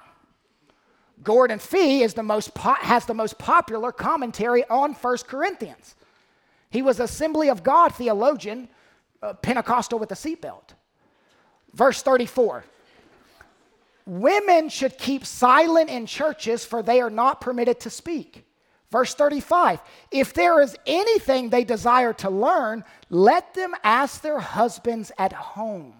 [1.23, 5.95] Gordon Fee is the most po- has the most popular commentary on 1 Corinthians.
[6.71, 8.69] He was Assembly of God theologian,
[9.23, 10.71] uh, Pentecostal with a seatbelt.
[11.73, 12.65] Verse 34
[14.07, 18.45] Women should keep silent in churches, for they are not permitted to speak.
[18.91, 25.11] Verse 35 If there is anything they desire to learn, let them ask their husbands
[25.19, 25.95] at home.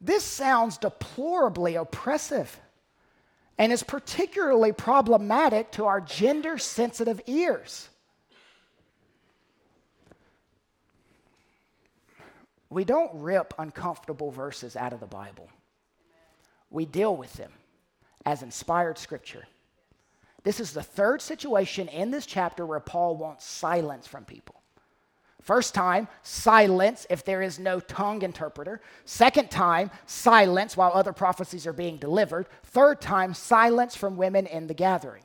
[0.00, 2.60] This sounds deplorably oppressive
[3.56, 7.88] and is particularly problematic to our gender sensitive ears.
[12.70, 15.48] We don't rip uncomfortable verses out of the Bible,
[16.70, 17.52] we deal with them
[18.24, 19.44] as inspired scripture.
[20.44, 24.54] This is the third situation in this chapter where Paul wants silence from people.
[25.42, 28.80] First time, silence if there is no tongue interpreter.
[29.04, 32.46] Second time, silence while other prophecies are being delivered.
[32.64, 35.22] Third time, silence from women in the gathering.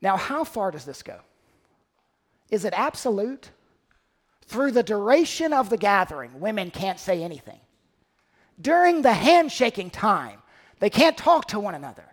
[0.00, 1.18] Now, how far does this go?
[2.50, 3.50] Is it absolute?
[4.46, 7.60] Through the duration of the gathering, women can't say anything.
[8.60, 10.40] During the handshaking time,
[10.78, 12.04] they can't talk to one another.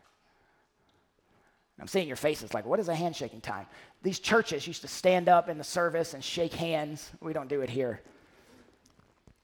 [1.79, 3.65] I'm seeing your faces like, what is a handshaking time?
[4.03, 7.11] These churches used to stand up in the service and shake hands.
[7.19, 8.01] We don't do it here.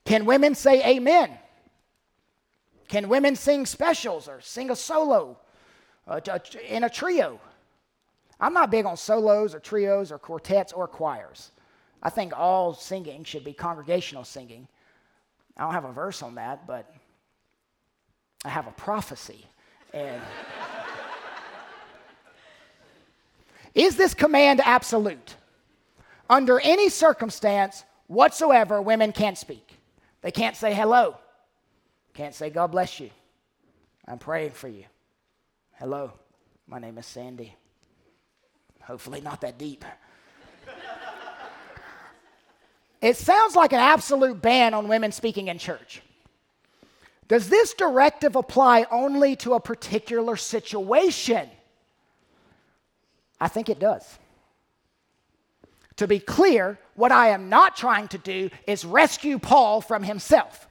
[0.06, 1.32] Can women say amen?
[2.88, 5.38] Can women sing specials or sing a solo
[6.08, 6.20] uh,
[6.68, 7.40] in a trio?
[8.40, 11.52] I'm not big on solos or trios or quartets or choirs.
[12.02, 14.68] I think all singing should be congregational singing.
[15.60, 16.90] I don't have a verse on that, but
[18.46, 19.46] I have a prophecy.
[19.94, 20.22] And
[23.76, 25.36] is this command absolute?
[26.30, 29.74] Under any circumstance whatsoever, women can't speak.
[30.22, 31.18] They can't say hello,
[32.14, 33.10] can't say God bless you.
[34.08, 34.86] I'm praying for you.
[35.74, 36.14] Hello,
[36.68, 37.54] my name is Sandy.
[38.82, 39.84] Hopefully, not that deep.
[43.02, 46.02] It sounds like an absolute ban on women speaking in church.
[47.28, 51.50] Does this directive apply only to a particular situation?
[53.40, 54.18] I think it does.
[55.98, 60.68] To be clear, what I am not trying to do is rescue Paul from himself.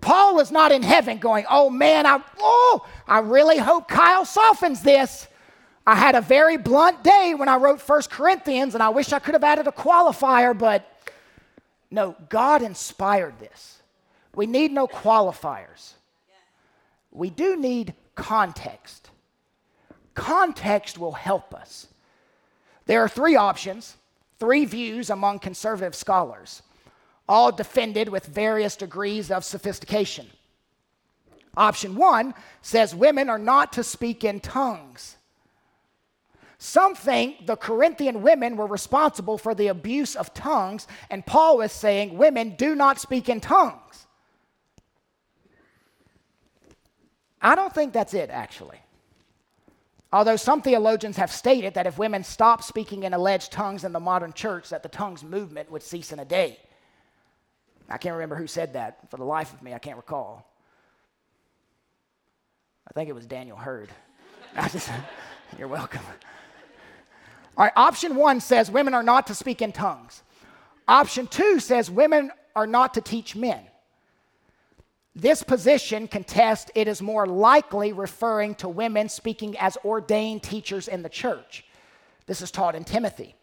[0.00, 4.80] Paul is not in heaven going, oh man, I, oh, I really hope Kyle softens
[4.80, 5.26] this.
[5.86, 9.18] I had a very blunt day when I wrote First Corinthians, and I wish I
[9.18, 10.86] could have added a qualifier, but
[11.90, 13.82] no, God inspired this.
[14.34, 15.94] We need no qualifiers.
[17.10, 19.10] We do need context.
[20.14, 21.86] Context will help us.
[22.86, 23.96] There are three options,
[24.38, 26.62] three views among conservative scholars,
[27.28, 30.26] all defended with various degrees of sophistication.
[31.56, 35.17] Option one says women are not to speak in tongues.
[36.58, 41.70] Some think the Corinthian women were responsible for the abuse of tongues, and Paul is
[41.70, 44.06] saying women do not speak in tongues.
[47.40, 48.80] I don't think that's it, actually.
[50.12, 54.00] Although some theologians have stated that if women stopped speaking in alleged tongues in the
[54.00, 56.58] modern church, that the tongues movement would cease in a day.
[57.88, 59.10] I can't remember who said that.
[59.10, 60.50] For the life of me, I can't recall.
[62.88, 63.90] I think it was Daniel Hurd.
[65.58, 66.02] You're welcome.
[67.58, 70.22] All right, option one says women are not to speak in tongues.
[70.86, 73.60] Option two says women are not to teach men.
[75.16, 81.02] This position contests it is more likely referring to women speaking as ordained teachers in
[81.02, 81.64] the church.
[82.26, 83.34] This is taught in Timothy.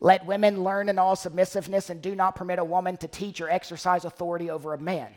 [0.00, 3.48] Let women learn in all submissiveness and do not permit a woman to teach or
[3.48, 5.08] exercise authority over a man.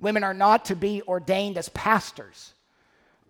[0.00, 2.54] Women are not to be ordained as pastors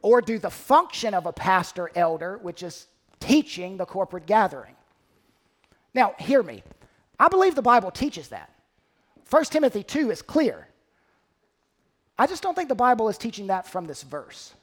[0.00, 2.86] or do the function of a pastor elder, which is
[3.26, 4.74] teaching the corporate gathering.
[5.94, 6.62] Now, hear me.
[7.18, 8.50] I believe the Bible teaches that.
[9.30, 10.68] 1 Timothy 2 is clear.
[12.18, 14.54] I just don't think the Bible is teaching that from this verse.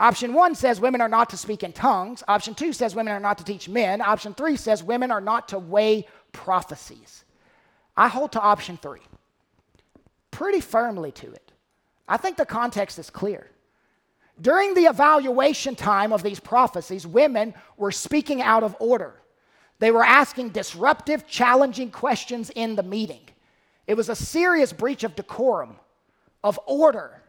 [0.00, 2.22] Option one says women are not to speak in tongues.
[2.28, 4.00] Option two says women are not to teach men.
[4.00, 7.24] Option three says women are not to weigh prophecies.
[7.96, 9.00] I hold to option three
[10.30, 11.50] pretty firmly to it.
[12.06, 13.50] I think the context is clear.
[14.40, 19.14] During the evaluation time of these prophecies, women were speaking out of order.
[19.80, 23.20] They were asking disruptive, challenging questions in the meeting.
[23.86, 25.76] It was a serious breach of decorum
[26.44, 27.22] of order.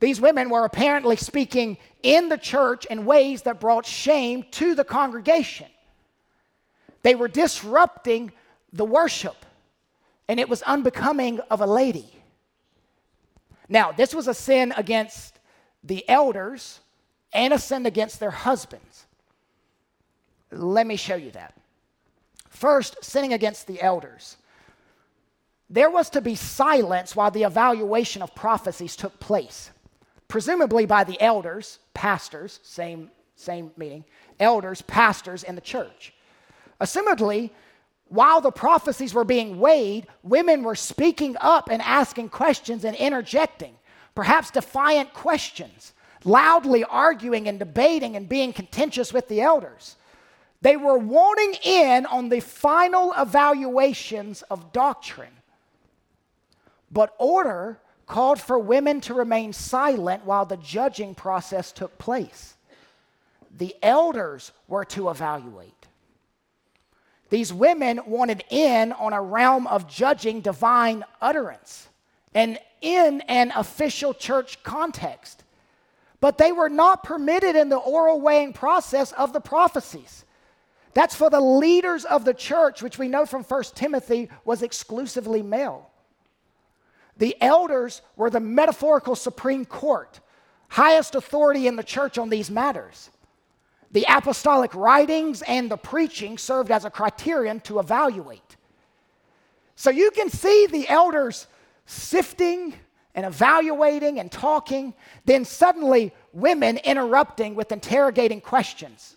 [0.00, 4.84] These women were apparently speaking in the church in ways that brought shame to the
[4.84, 5.68] congregation.
[7.02, 8.32] They were disrupting
[8.72, 9.36] the worship,
[10.26, 12.08] and it was unbecoming of a lady.
[13.68, 15.38] Now, this was a sin against
[15.84, 16.80] the elders
[17.32, 19.06] and a sin against their husbands.
[20.50, 21.54] Let me show you that.
[22.48, 24.36] First, sinning against the elders
[25.72, 29.70] there was to be silence while the evaluation of prophecies took place,
[30.28, 34.04] presumably by the elders, pastors, same, same meaning,
[34.38, 36.12] elders, pastors in the church.
[36.78, 37.48] Assumedly,
[38.08, 43.74] while the prophecies were being weighed, women were speaking up and asking questions and interjecting,
[44.14, 45.92] perhaps defiant questions,
[46.24, 49.96] loudly arguing and debating and being contentious with the elders.
[50.60, 55.32] They were wanting in on the final evaluations of doctrine.
[56.90, 62.54] But order called for women to remain silent while the judging process took place.
[63.56, 65.86] The elders were to evaluate.
[67.30, 71.88] These women wanted in on a realm of judging divine utterance
[72.34, 75.44] and in an official church context.
[76.20, 80.24] But they were not permitted in the oral weighing process of the prophecies.
[80.94, 85.42] That's for the leaders of the church, which we know from 1 Timothy was exclusively
[85.42, 85.90] male.
[87.16, 90.20] The elders were the metaphorical Supreme Court,
[90.68, 93.10] highest authority in the church on these matters.
[93.92, 98.56] The apostolic writings and the preaching served as a criterion to evaluate.
[99.76, 101.46] So you can see the elders
[101.86, 102.74] sifting
[103.14, 109.16] and evaluating and talking, then suddenly women interrupting with interrogating questions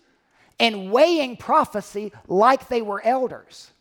[0.60, 3.72] and weighing prophecy like they were elders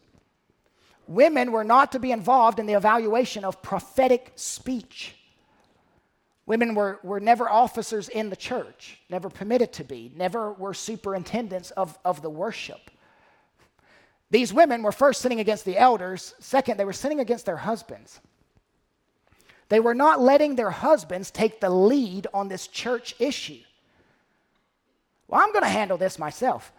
[1.06, 5.14] women were not to be involved in the evaluation of prophetic speech.
[6.46, 11.70] Women were, were never officers in the church, never permitted to be, never were superintendents
[11.72, 12.90] of, of the worship.
[14.30, 16.34] These women were first sinning against the elders.
[16.40, 18.20] Second, they were sinning against their husbands.
[19.68, 23.60] They were not letting their husbands take the lead on this church issue.
[25.28, 26.72] Well, I'm going to handle this myself.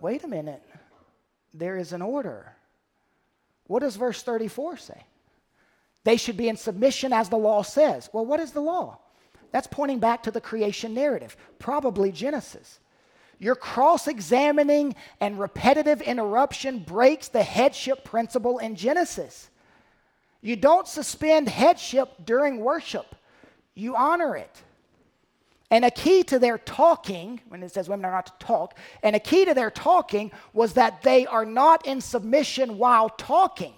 [0.00, 0.62] Wait a minute.
[1.54, 2.54] There is an order.
[3.66, 5.04] What does verse 34 say?
[6.04, 8.08] They should be in submission as the law says.
[8.12, 8.98] Well, what is the law?
[9.50, 12.80] That's pointing back to the creation narrative, probably Genesis.
[13.38, 19.50] Your cross examining and repetitive interruption breaks the headship principle in Genesis.
[20.42, 23.14] You don't suspend headship during worship,
[23.74, 24.62] you honor it.
[25.70, 29.16] And a key to their talking, when it says women are not to talk, and
[29.16, 33.72] a key to their talking was that they are not in submission while talking.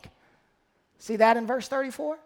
[0.99, 2.19] See that in verse 34?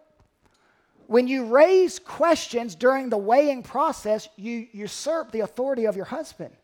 [1.05, 6.55] When you raise questions during the weighing process, you usurp the authority of your husband.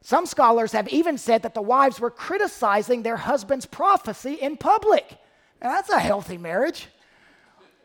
[0.00, 5.18] Some scholars have even said that the wives were criticizing their husband's prophecy in public.
[5.60, 6.88] Now, that's a healthy marriage.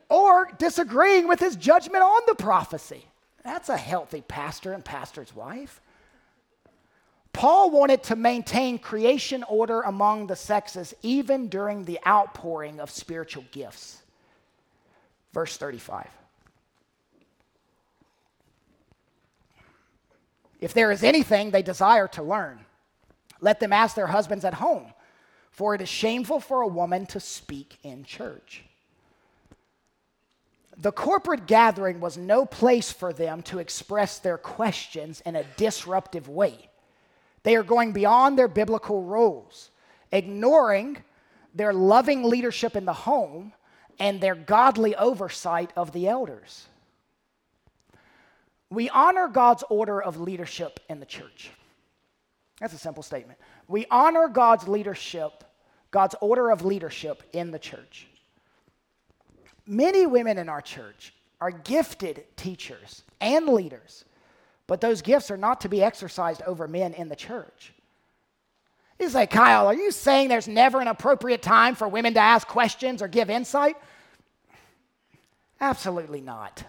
[0.09, 3.05] Or disagreeing with his judgment on the prophecy.
[3.43, 5.81] That's a healthy pastor and pastor's wife.
[7.33, 13.43] Paul wanted to maintain creation order among the sexes even during the outpouring of spiritual
[13.51, 14.03] gifts.
[15.33, 16.07] Verse 35.
[20.61, 22.59] If there is anything they desire to learn,
[23.41, 24.92] let them ask their husbands at home,
[25.53, 28.63] for it is shameful for a woman to speak in church.
[30.75, 36.27] The corporate gathering was no place for them to express their questions in a disruptive
[36.27, 36.71] way.
[37.43, 39.69] They are going beyond their biblical roles,
[40.11, 40.97] ignoring
[41.53, 43.53] their loving leadership in the home
[43.99, 46.65] and their godly oversight of the elders.
[48.71, 51.51] We honor God's order of leadership in the church.
[52.59, 53.37] That's a simple statement.
[53.73, 55.43] We honor God's leadership,
[55.89, 58.05] God's order of leadership in the church.
[59.65, 61.11] Many women in our church
[61.41, 64.05] are gifted teachers and leaders,
[64.67, 67.73] but those gifts are not to be exercised over men in the church.
[68.99, 72.47] You say, Kyle, are you saying there's never an appropriate time for women to ask
[72.47, 73.75] questions or give insight?
[75.59, 76.63] Absolutely not.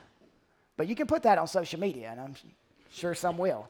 [0.79, 2.35] But you can put that on social media, and I'm
[2.91, 3.69] sure some will.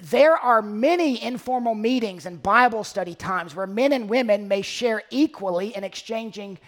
[0.00, 5.02] There are many informal meetings and Bible study times where men and women may share
[5.10, 6.58] equally in exchanging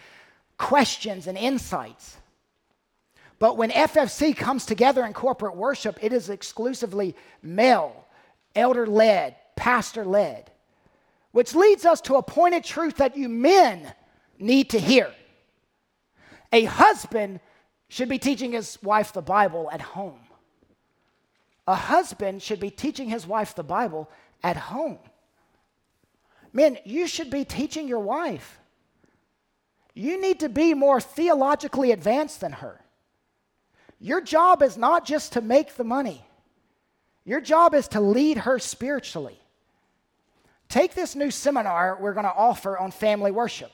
[0.58, 2.18] questions and insights.
[3.38, 8.04] But when FFC comes together in corporate worship, it is exclusively male,
[8.54, 10.50] elder led, pastor led,
[11.32, 13.90] which leads us to a pointed truth that you men
[14.38, 15.10] need to hear.
[16.52, 17.40] A husband
[17.88, 20.20] should be teaching his wife the Bible at home.
[21.68, 24.08] A husband should be teaching his wife the Bible
[24.42, 24.98] at home.
[26.50, 28.58] Men, you should be teaching your wife.
[29.92, 32.80] You need to be more theologically advanced than her.
[34.00, 36.24] Your job is not just to make the money,
[37.26, 39.38] your job is to lead her spiritually.
[40.70, 43.72] Take this new seminar we're going to offer on family worship.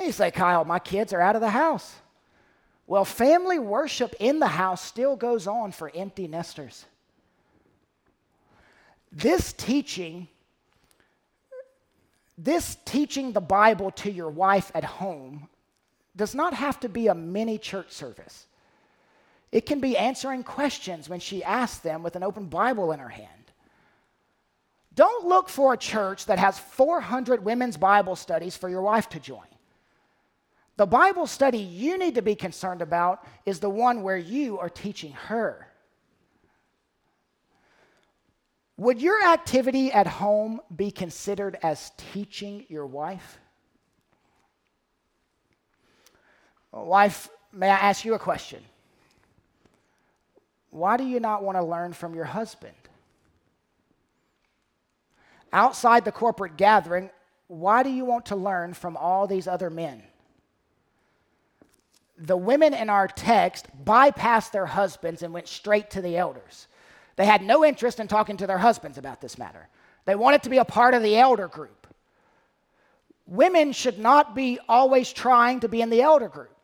[0.00, 1.94] And you say, Kyle, my kids are out of the house.
[2.88, 6.86] Well, family worship in the house still goes on for empty nesters.
[9.14, 10.26] This teaching,
[12.36, 15.48] this teaching the Bible to your wife at home
[16.16, 18.46] does not have to be a mini church service.
[19.52, 23.08] It can be answering questions when she asks them with an open Bible in her
[23.08, 23.30] hand.
[24.96, 29.20] Don't look for a church that has 400 women's Bible studies for your wife to
[29.20, 29.46] join.
[30.76, 34.68] The Bible study you need to be concerned about is the one where you are
[34.68, 35.68] teaching her.
[38.76, 43.38] Would your activity at home be considered as teaching your wife?
[46.72, 48.62] Wife, may I ask you a question?
[50.70, 52.74] Why do you not want to learn from your husband?
[55.52, 57.10] Outside the corporate gathering,
[57.46, 60.02] why do you want to learn from all these other men?
[62.18, 66.66] The women in our text bypassed their husbands and went straight to the elders.
[67.16, 69.68] They had no interest in talking to their husbands about this matter.
[70.04, 71.86] They wanted to be a part of the elder group.
[73.26, 76.54] Women should not be always trying to be in the elder group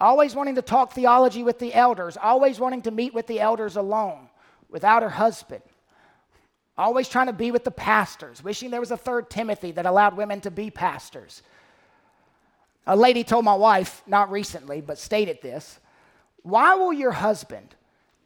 [0.00, 3.76] always wanting to talk theology with the elders, always wanting to meet with the elders
[3.76, 4.28] alone
[4.68, 5.62] without her husband,
[6.76, 10.16] always trying to be with the pastors, wishing there was a third Timothy that allowed
[10.16, 11.42] women to be pastors.
[12.86, 15.80] A lady told my wife, not recently, but stated this
[16.42, 17.74] Why will your husband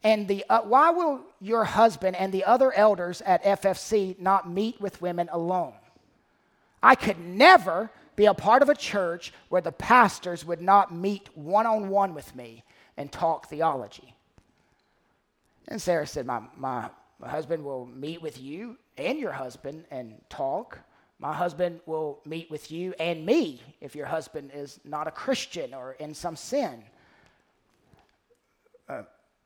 [0.03, 4.81] and the, uh, why will your husband and the other elders at FFC not meet
[4.81, 5.73] with women alone?
[6.81, 11.29] I could never be a part of a church where the pastors would not meet
[11.35, 12.63] one on one with me
[12.97, 14.13] and talk theology.
[15.69, 16.89] And Sarah said, my, my,
[17.19, 20.79] my husband will meet with you and your husband and talk.
[21.17, 25.73] My husband will meet with you and me if your husband is not a Christian
[25.73, 26.83] or in some sin.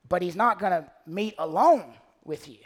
[0.10, 1.94] But he's not going to meet alone
[2.24, 2.58] with you.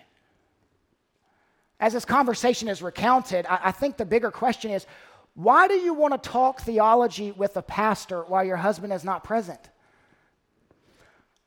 [1.79, 4.85] As this conversation is recounted, I, I think the bigger question is
[5.33, 9.23] why do you want to talk theology with a pastor while your husband is not
[9.23, 9.59] present?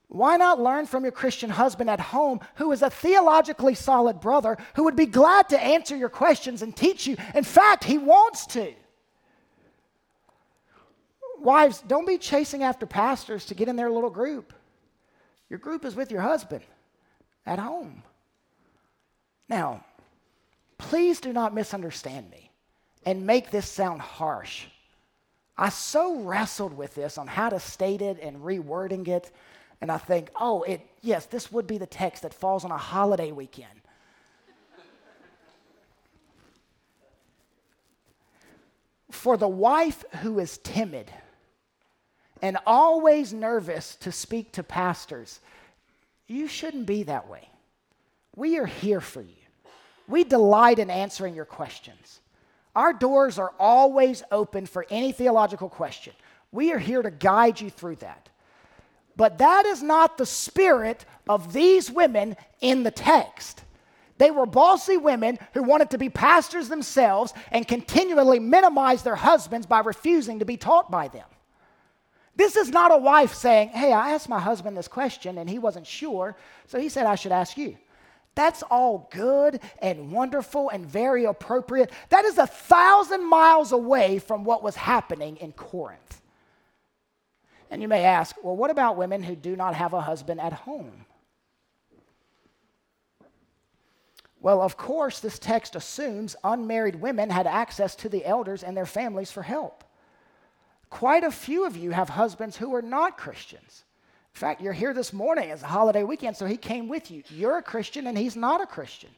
[0.09, 4.57] Why not learn from your Christian husband at home who is a theologically solid brother
[4.77, 7.17] who would be glad to answer your questions and teach you?
[7.35, 8.73] In fact, he wants to.
[11.41, 14.53] Wives, don't be chasing after pastors to get in their little group.
[15.55, 16.65] Your group is with your husband
[17.47, 18.03] at home.
[19.49, 19.85] Now,
[20.79, 22.51] please do not misunderstand me
[23.07, 24.65] and make this sound harsh.
[25.57, 29.31] I so wrestled with this on how to state it and rewording it.
[29.81, 32.77] And I think, oh, it, yes, this would be the text that falls on a
[32.77, 33.81] holiday weekend.
[39.13, 41.13] For the wife who is timid
[42.45, 45.41] and always nervous to speak to pastors,
[46.27, 47.49] you shouldn't be that way.
[48.37, 49.47] we are here for you.
[50.07, 52.21] We delight in answering your questions.
[52.77, 56.13] Our doors are always open for any theological question.
[56.53, 58.29] We are here to guide you through that.
[59.17, 63.63] But that is not the spirit of these women in the text.
[64.19, 69.67] They were bossy women who wanted to be pastors themselves and continually minimize their husbands
[69.67, 71.25] by refusing to be taught by them.
[72.37, 75.59] This is not a wife saying, Hey, I asked my husband this question and he
[75.59, 77.77] wasn't sure, so he said I should ask you.
[78.35, 81.93] That's all good and wonderful and very appropriate.
[82.09, 86.21] That is a thousand miles away from what was happening in Corinth.
[87.71, 90.53] And you may ask, well, what about women who do not have a husband at
[90.53, 91.07] home?
[94.41, 98.85] Well, of course, this text assumes unmarried women had access to the elders and their
[98.85, 99.84] families for help.
[100.95, 103.83] Quite a few of you have husbands who are not Christians.
[104.33, 105.51] In fact, you're here this morning.
[105.51, 107.25] It's a holiday weekend, so he came with you.
[107.31, 109.11] You're a Christian and he's not a Christian.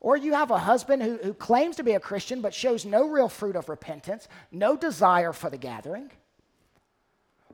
[0.00, 3.08] Or you have a husband who, who claims to be a Christian but shows no
[3.08, 6.10] real fruit of repentance, no desire for the gathering.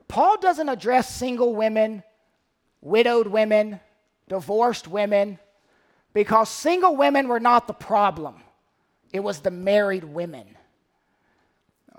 [0.07, 2.01] Paul doesn't address single women,
[2.81, 3.81] widowed women,
[4.27, 5.37] divorced women,
[6.11, 8.41] because single women were not the problem,
[9.13, 10.55] it was the married women.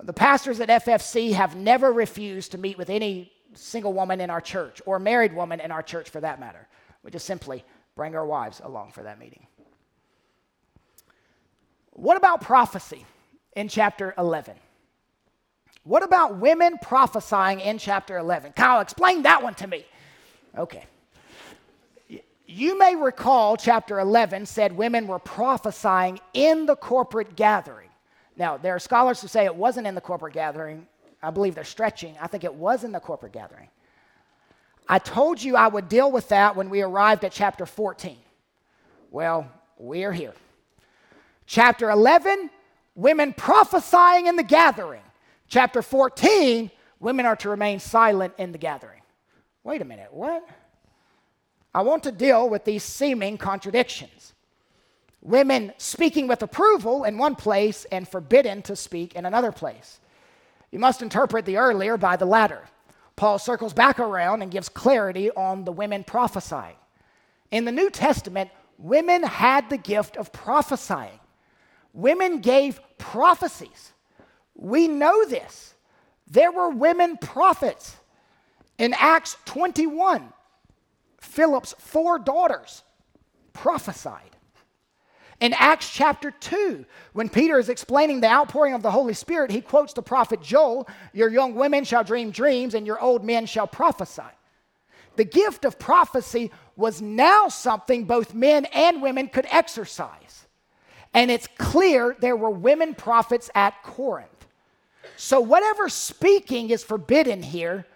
[0.02, 4.40] The pastors at FFC have never refused to meet with any single woman in our
[4.40, 6.66] church or married woman in our church for that matter.
[7.02, 7.64] We just simply
[7.96, 9.46] bring our wives along for that meeting.
[11.90, 13.04] What about prophecy
[13.54, 14.54] in chapter 11?
[15.84, 18.52] What about women prophesying in chapter 11?
[18.52, 19.84] Kyle, explain that one to me.
[20.56, 20.84] Okay.
[22.46, 27.89] You may recall chapter 11 said women were prophesying in the corporate gathering.
[28.40, 30.86] Now, there are scholars who say it wasn't in the corporate gathering,
[31.22, 32.16] I believe they're stretching.
[32.18, 33.68] I think it was in the corporate gathering.
[34.88, 38.16] I told you I would deal with that when we arrived at chapter 14.
[39.10, 40.32] Well, we're here.
[41.44, 42.48] Chapter 11,
[42.94, 45.02] women prophesying in the gathering.
[45.46, 49.02] Chapter 14, women are to remain silent in the gathering.
[49.64, 50.48] Wait a minute, what?
[51.74, 54.32] I want to deal with these seeming contradictions.
[55.22, 60.00] Women speaking with approval in one place and forbidden to speak in another place.
[60.70, 62.62] You must interpret the earlier by the latter.
[63.16, 66.76] Paul circles back around and gives clarity on the women prophesying.
[67.50, 71.20] In the New Testament, women had the gift of prophesying.
[71.92, 73.92] Women gave prophecies.
[74.54, 75.74] We know this.
[76.26, 77.96] There were women prophets.
[78.78, 80.32] In Acts 21,
[81.20, 82.82] Philip's four daughters
[83.52, 84.36] prophesied.
[85.40, 86.84] In Acts chapter 2,
[87.14, 90.86] when Peter is explaining the outpouring of the Holy Spirit, he quotes the prophet Joel
[91.14, 94.22] Your young women shall dream dreams, and your old men shall prophesy.
[95.16, 100.46] The gift of prophecy was now something both men and women could exercise.
[101.12, 104.46] And it's clear there were women prophets at Corinth.
[105.16, 107.86] So, whatever speaking is forbidden here,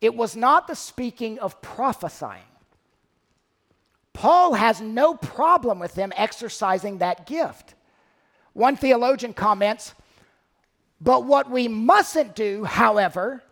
[0.00, 2.42] it was not the speaking of prophesying.
[4.20, 7.74] Paul has no problem with them exercising that gift.
[8.52, 9.94] One theologian comments,
[11.00, 13.42] but what we mustn't do, however,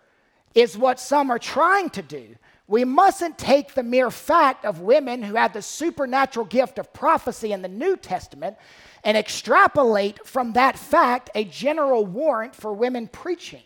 [0.54, 2.36] is what some are trying to do.
[2.66, 7.52] We mustn't take the mere fact of women who had the supernatural gift of prophecy
[7.52, 8.58] in the New Testament
[9.02, 13.62] and extrapolate from that fact a general warrant for women preaching.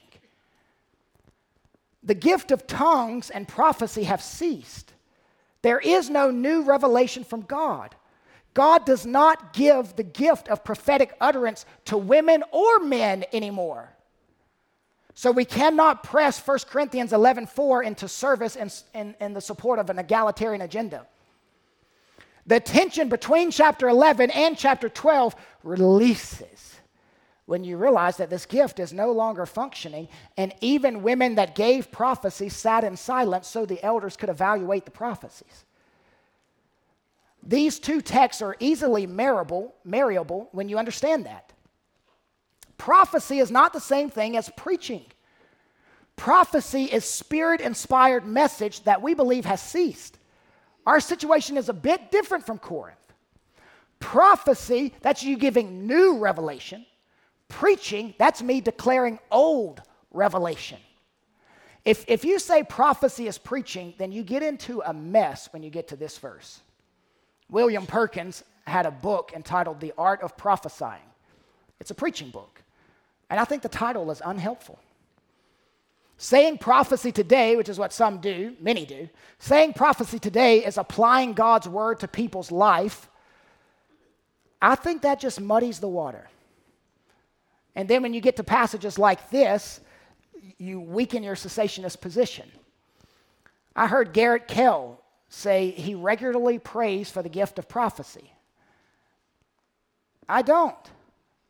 [2.04, 4.91] The gift of tongues and prophecy have ceased.
[5.62, 7.94] There is no new revelation from God.
[8.54, 13.96] God does not give the gift of prophetic utterance to women or men anymore.
[15.14, 19.88] So we cannot press 1 Corinthians 11:4 into service in, in, in the support of
[19.90, 21.06] an egalitarian agenda.
[22.46, 26.71] The tension between chapter 11 and chapter 12 releases
[27.52, 31.92] when you realize that this gift is no longer functioning, and even women that gave
[31.92, 35.66] prophecy sat in silence so the elders could evaluate the prophecies.
[37.42, 41.52] These two texts are easily marriable, marriable when you understand that.
[42.78, 45.04] Prophecy is not the same thing as preaching.
[46.16, 50.16] Prophecy is spirit inspired message that we believe has ceased.
[50.86, 53.12] Our situation is a bit different from Corinth.
[54.00, 56.86] Prophecy, that's you giving new revelation.
[57.52, 60.78] Preaching, that's me declaring old revelation.
[61.84, 65.68] If, if you say prophecy is preaching, then you get into a mess when you
[65.68, 66.62] get to this verse.
[67.50, 71.02] William Perkins had a book entitled The Art of Prophesying.
[71.78, 72.62] It's a preaching book.
[73.28, 74.78] And I think the title is unhelpful.
[76.16, 81.34] Saying prophecy today, which is what some do, many do, saying prophecy today is applying
[81.34, 83.10] God's word to people's life.
[84.62, 86.28] I think that just muddies the water.
[87.74, 89.80] And then when you get to passages like this,
[90.58, 92.50] you weaken your cessationist position.
[93.74, 98.32] I heard Garrett Kell say he regularly prays for the gift of prophecy.
[100.28, 100.76] I don't.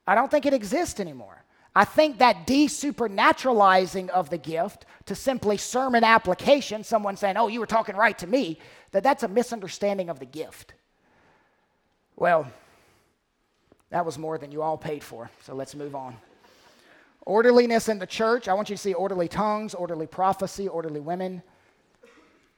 [0.07, 1.43] I don't think it exists anymore.
[1.75, 7.61] I think that desupernaturalizing of the gift to simply sermon application, someone saying, Oh, you
[7.61, 8.59] were talking right to me,
[8.93, 10.75] that that's a misunderstanding of the gift.
[12.15, 12.47] Well,
[13.93, 16.17] that was more than you all paid for, so let's move on.
[17.27, 18.49] Orderliness in the church.
[18.49, 21.43] I want you to see orderly tongues, orderly prophecy, orderly women.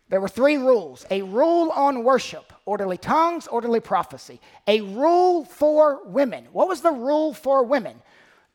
[0.08, 6.06] There were three rules a rule on worship, orderly tongues, orderly prophecy, a rule for
[6.06, 6.46] women.
[6.52, 8.00] What was the rule for women?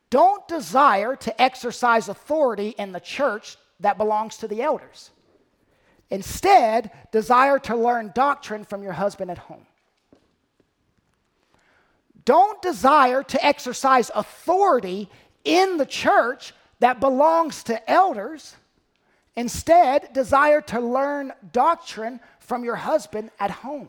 [0.08, 5.10] Don't desire to exercise authority in the church that belongs to the elders.
[6.08, 9.66] Instead, desire to learn doctrine from your husband at home.
[12.30, 15.08] Don't desire to exercise authority
[15.42, 18.54] in the church that belongs to elders.
[19.34, 23.88] Instead, desire to learn doctrine from your husband at home.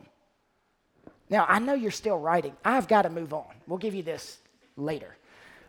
[1.30, 2.52] Now, I know you're still writing.
[2.64, 3.46] I've got to move on.
[3.68, 4.38] We'll give you this
[4.76, 5.14] later.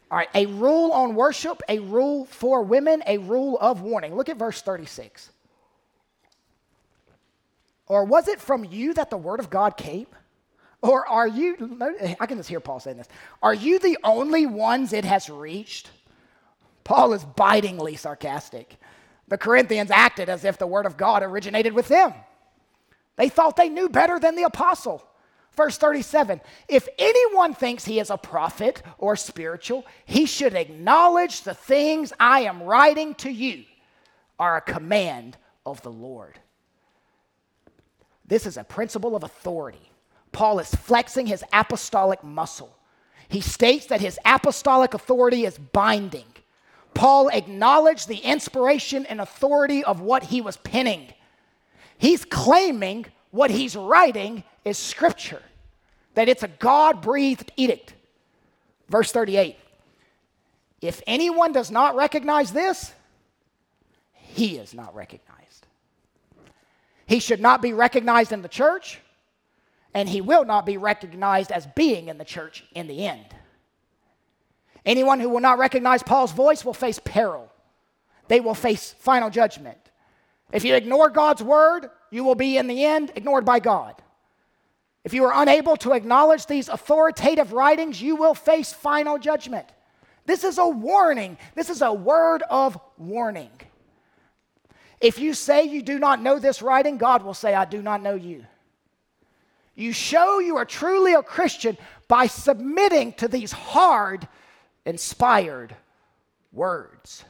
[0.10, 4.16] All right, a rule on worship, a rule for women, a rule of warning.
[4.16, 5.30] Look at verse 36.
[7.86, 10.08] Or was it from you that the word of God came?
[10.84, 11.78] Or are you,
[12.20, 13.08] I can just hear Paul saying this,
[13.42, 15.90] are you the only ones it has reached?
[16.84, 18.76] Paul is bitingly sarcastic.
[19.30, 22.14] The Corinthians acted as if the word of God originated with them.
[23.16, 25.08] They thought they knew better than the apostle.
[25.56, 31.54] Verse 37 If anyone thinks he is a prophet or spiritual, he should acknowledge the
[31.54, 33.64] things I am writing to you
[34.38, 36.40] are a command of the Lord.
[38.26, 39.93] This is a principle of authority.
[40.34, 42.76] Paul is flexing his apostolic muscle.
[43.30, 46.26] He states that his apostolic authority is binding.
[46.94, 51.14] Paul acknowledged the inspiration and authority of what he was penning.
[51.98, 55.42] He's claiming what he's writing is scripture,
[56.16, 57.94] that it's a God breathed edict.
[58.90, 59.56] Verse 38
[60.82, 62.92] If anyone does not recognize this,
[64.14, 65.68] he is not recognized.
[67.06, 69.00] He should not be recognized in the church
[69.94, 73.26] and he will not be recognized as being in the church in the end.
[74.86, 77.52] Anyone who will not recognize Paul's voice will face peril,
[78.28, 79.78] they will face final judgment.
[80.52, 83.96] If you ignore God's word, you will be in the end ignored by God.
[85.04, 89.68] If you are unable to acknowledge these authoritative writings, you will face final judgment.
[90.26, 91.38] This is a warning.
[91.56, 93.52] This is a word of warning.
[95.02, 98.02] If you say you do not know this writing, God will say, I do not
[98.02, 98.46] know you.
[99.76, 104.28] You show you are truly a Christian by submitting to these hard,
[104.86, 105.76] inspired
[106.52, 107.24] words.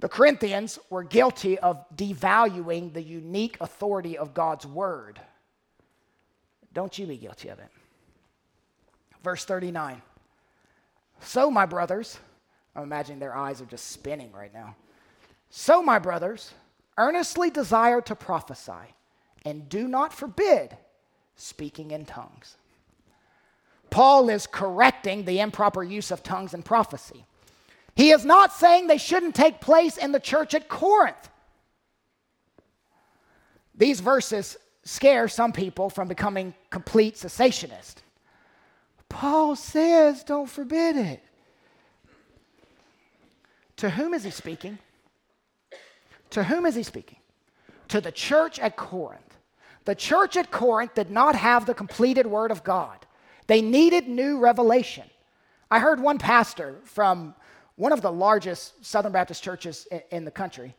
[0.00, 5.20] The Corinthians were guilty of devaluing the unique authority of God's word.
[6.74, 7.68] Don't you be guilty of it.
[9.22, 10.02] Verse 39.
[11.20, 12.18] So, my brothers,
[12.74, 14.74] I'm imagining their eyes are just spinning right now.
[15.50, 16.52] So, my brothers,
[16.98, 18.94] earnestly desire to prophesy
[19.44, 20.76] and do not forbid
[21.42, 22.56] speaking in tongues.
[23.90, 27.24] Paul is correcting the improper use of tongues in prophecy.
[27.94, 31.28] He is not saying they shouldn't take place in the church at Corinth.
[33.74, 37.96] These verses scare some people from becoming complete cessationists.
[39.08, 41.22] Paul says, don't forbid it.
[43.76, 44.78] To whom is he speaking?
[46.30, 47.18] To whom is he speaking?
[47.88, 49.31] To the church at Corinth.
[49.84, 53.06] The church at Corinth did not have the completed Word of God,
[53.46, 55.04] they needed new revelation.
[55.70, 57.34] I heard one pastor from
[57.76, 60.74] one of the largest Southern Baptist churches in the country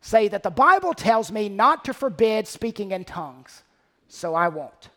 [0.00, 3.62] say that the Bible tells me not to forbid speaking in tongues,
[4.08, 4.88] so I won't.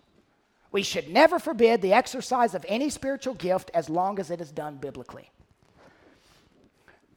[0.72, 4.52] We should never forbid the exercise of any spiritual gift as long as it is
[4.52, 5.30] done biblically.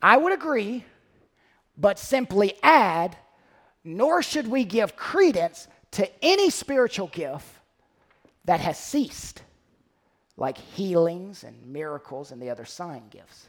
[0.03, 0.85] I would agree,
[1.79, 3.17] but simply add,
[3.85, 7.47] nor should we give credence to any spiritual gift
[8.45, 9.43] that has ceased,
[10.37, 13.47] like healings and miracles and the other sign gifts.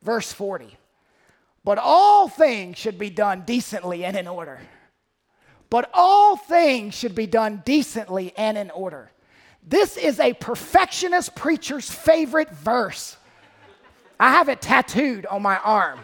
[0.00, 0.76] Verse 40
[1.64, 4.60] But all things should be done decently and in order.
[5.68, 9.10] But all things should be done decently and in order.
[9.66, 13.16] This is a perfectionist preacher's favorite verse.
[14.20, 15.98] I have it tattooed on my arm.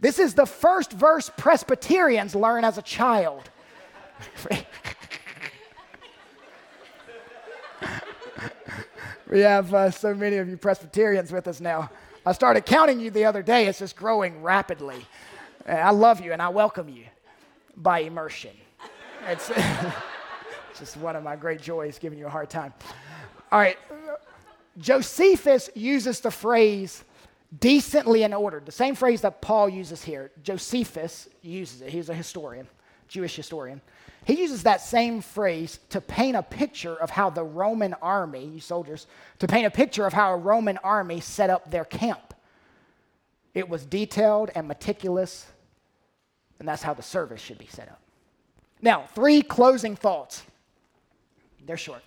[0.00, 3.50] This is the first verse Presbyterians learn as a child.
[9.30, 11.90] we have uh, so many of you Presbyterians with us now.
[12.24, 13.66] I started counting you the other day.
[13.66, 15.04] It's just growing rapidly.
[15.66, 17.04] I love you and I welcome you
[17.76, 18.52] by immersion.
[19.28, 19.50] It's
[20.78, 22.72] just one of my great joys giving you a hard time.
[23.52, 23.76] All right.
[24.78, 27.04] Josephus uses the phrase
[27.58, 30.30] decently and ordered, the same phrase that Paul uses here.
[30.42, 31.90] Josephus uses it.
[31.90, 32.68] He's a historian,
[33.08, 33.80] Jewish historian.
[34.24, 38.60] He uses that same phrase to paint a picture of how the Roman army, you
[38.60, 39.06] soldiers,
[39.38, 42.34] to paint a picture of how a Roman army set up their camp.
[43.54, 45.46] It was detailed and meticulous,
[46.58, 48.00] and that's how the service should be set up.
[48.82, 50.42] Now, three closing thoughts.
[51.66, 52.02] They're short.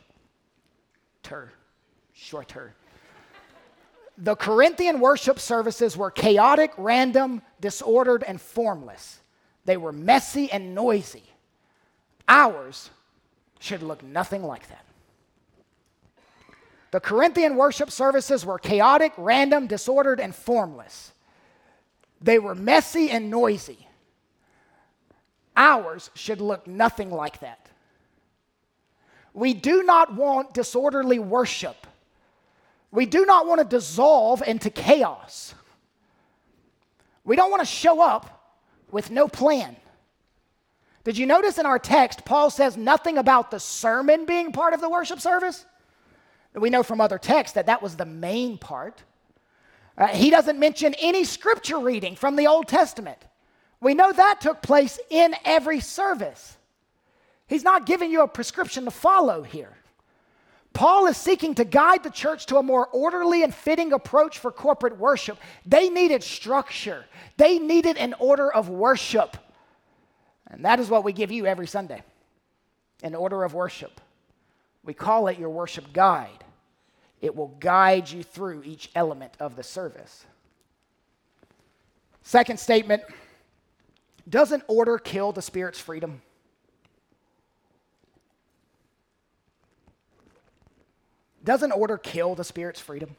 [1.22, 1.52] Tur.
[2.14, 2.74] Shorter.
[4.18, 9.20] The Corinthian worship services were chaotic, random, disordered, and formless.
[9.66, 11.24] They were messy and noisy.
[12.28, 12.90] Ours
[13.60, 14.86] should look nothing like that.
[16.92, 21.12] The Corinthian worship services were chaotic, random, disordered, and formless.
[22.22, 23.88] They were messy and noisy.
[25.58, 27.68] Ours should look nothing like that.
[29.34, 31.88] We do not want disorderly worship.
[32.94, 35.56] We do not want to dissolve into chaos.
[37.26, 38.54] We don't want to show up
[38.92, 39.76] with no plan.
[41.04, 44.80] Did you notice in our text, Paul says nothing about the sermon being part of
[44.80, 45.66] the worship service?
[46.54, 49.02] We know from other texts that that was the main part.
[49.98, 53.18] Uh, he doesn't mention any scripture reading from the Old Testament.
[53.82, 56.58] We know that took place in every service.
[57.48, 59.78] He's not giving you a prescription to follow here.
[60.74, 64.52] Paul is seeking to guide the church to a more orderly and fitting approach for
[64.52, 65.38] corporate worship.
[65.66, 67.06] They needed structure,
[67.38, 69.38] they needed an order of worship.
[70.48, 72.04] And that is what we give you every Sunday
[73.02, 74.00] an order of worship.
[74.84, 76.44] We call it your worship guide.
[77.22, 80.26] It will guide you through each element of the service.
[82.24, 83.04] Second statement
[84.28, 86.22] Doesn't order kill the Spirit's freedom?
[91.44, 93.16] Doesn't order kill the Spirit's freedom?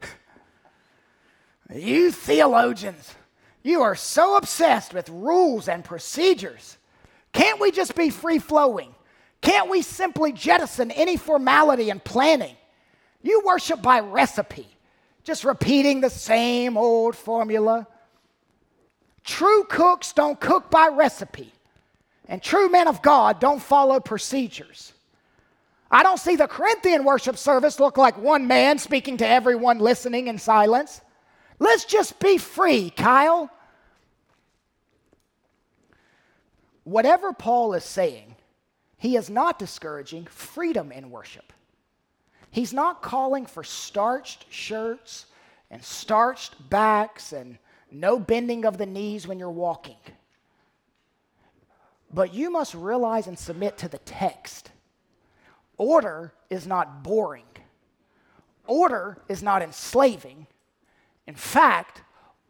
[1.74, 3.14] you theologians,
[3.62, 6.78] you are so obsessed with rules and procedures.
[7.32, 8.94] Can't we just be free flowing?
[9.40, 12.56] Can't we simply jettison any formality and planning?
[13.22, 14.66] You worship by recipe,
[15.22, 17.86] just repeating the same old formula.
[19.22, 21.52] True cooks don't cook by recipe,
[22.28, 24.92] and true men of God don't follow procedures.
[25.90, 30.26] I don't see the Corinthian worship service look like one man speaking to everyone listening
[30.26, 31.00] in silence.
[31.58, 33.50] Let's just be free, Kyle.
[36.84, 38.36] Whatever Paul is saying,
[38.96, 41.52] he is not discouraging freedom in worship.
[42.50, 45.26] He's not calling for starched shirts
[45.70, 47.58] and starched backs and
[47.90, 49.96] no bending of the knees when you're walking.
[52.12, 54.70] But you must realize and submit to the text
[55.78, 57.44] Order is not boring,
[58.66, 60.46] order is not enslaving.
[61.26, 62.02] In fact,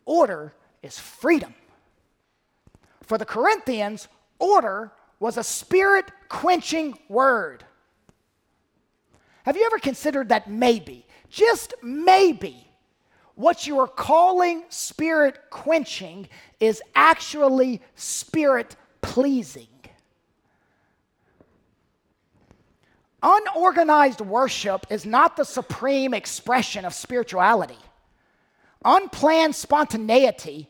[0.05, 0.53] order
[0.83, 1.55] is freedom.
[3.03, 4.09] For the Corinthians,
[4.39, 7.64] order was a spirit quenching word.
[9.45, 12.68] Have you ever considered that maybe, just maybe,
[13.35, 19.68] what you are calling spirit quenching is actually spirit pleasing?
[23.29, 27.79] Unorganized worship is not the supreme expression of spirituality.
[28.85, 30.68] Unplanned spontaneity,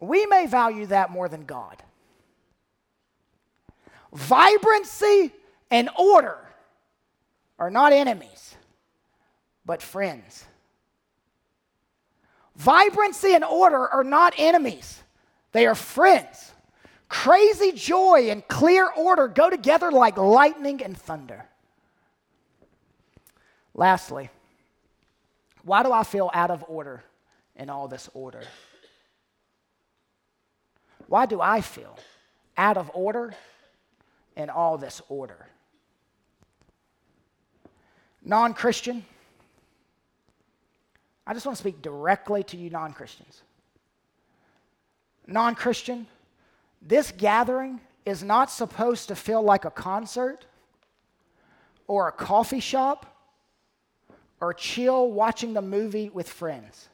[0.00, 1.80] we may value that more than God.
[4.12, 5.30] Vibrancy
[5.70, 6.38] and order
[7.56, 8.56] are not enemies,
[9.64, 10.44] but friends.
[12.56, 15.04] Vibrancy and order are not enemies,
[15.52, 16.51] they are friends.
[17.12, 21.44] Crazy joy and clear order go together like lightning and thunder.
[23.74, 24.30] Lastly,
[25.62, 27.04] why do I feel out of order
[27.54, 28.40] in all this order?
[31.06, 31.98] Why do I feel
[32.56, 33.34] out of order
[34.34, 35.46] in all this order?
[38.24, 39.04] Non Christian,
[41.26, 43.42] I just want to speak directly to you non Christians.
[45.26, 46.06] Non Christian,
[46.84, 50.44] this gathering is not supposed to feel like a concert
[51.86, 53.06] or a coffee shop
[54.40, 56.88] or chill watching the movie with friends.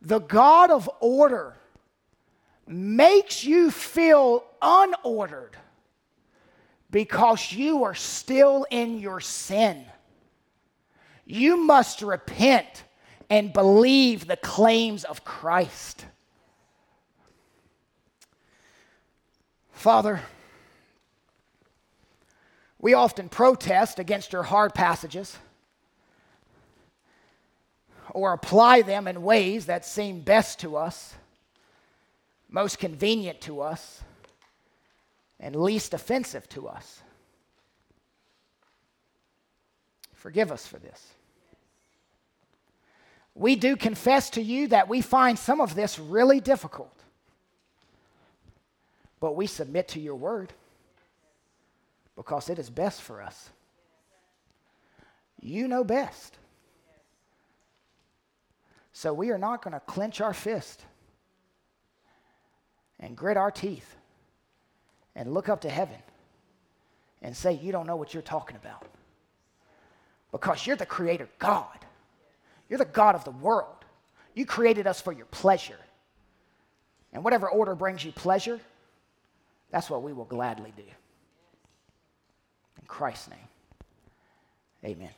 [0.00, 1.56] the God of order
[2.66, 5.54] makes you feel unordered
[6.90, 9.84] because you are still in your sin.
[11.24, 12.84] You must repent
[13.28, 16.06] and believe the claims of Christ.
[19.78, 20.22] Father,
[22.80, 25.38] we often protest against your hard passages
[28.10, 31.14] or apply them in ways that seem best to us,
[32.48, 34.02] most convenient to us,
[35.38, 37.00] and least offensive to us.
[40.12, 41.06] Forgive us for this.
[43.36, 46.98] We do confess to you that we find some of this really difficult,
[49.20, 50.52] but we submit to your word
[52.16, 53.50] because it is best for us.
[55.40, 56.36] You know best.
[58.92, 60.84] So we are not going to clench our fist
[62.98, 63.94] and grit our teeth
[65.14, 65.98] and look up to heaven
[67.22, 68.84] and say, You don't know what you're talking about.
[70.32, 71.78] Because you're the creator God.
[72.68, 73.84] You're the God of the world.
[74.34, 75.78] You created us for your pleasure.
[77.12, 78.60] And whatever order brings you pleasure,
[79.70, 80.82] that's what we will gladly do.
[82.80, 83.48] In Christ's name,
[84.84, 85.10] amen.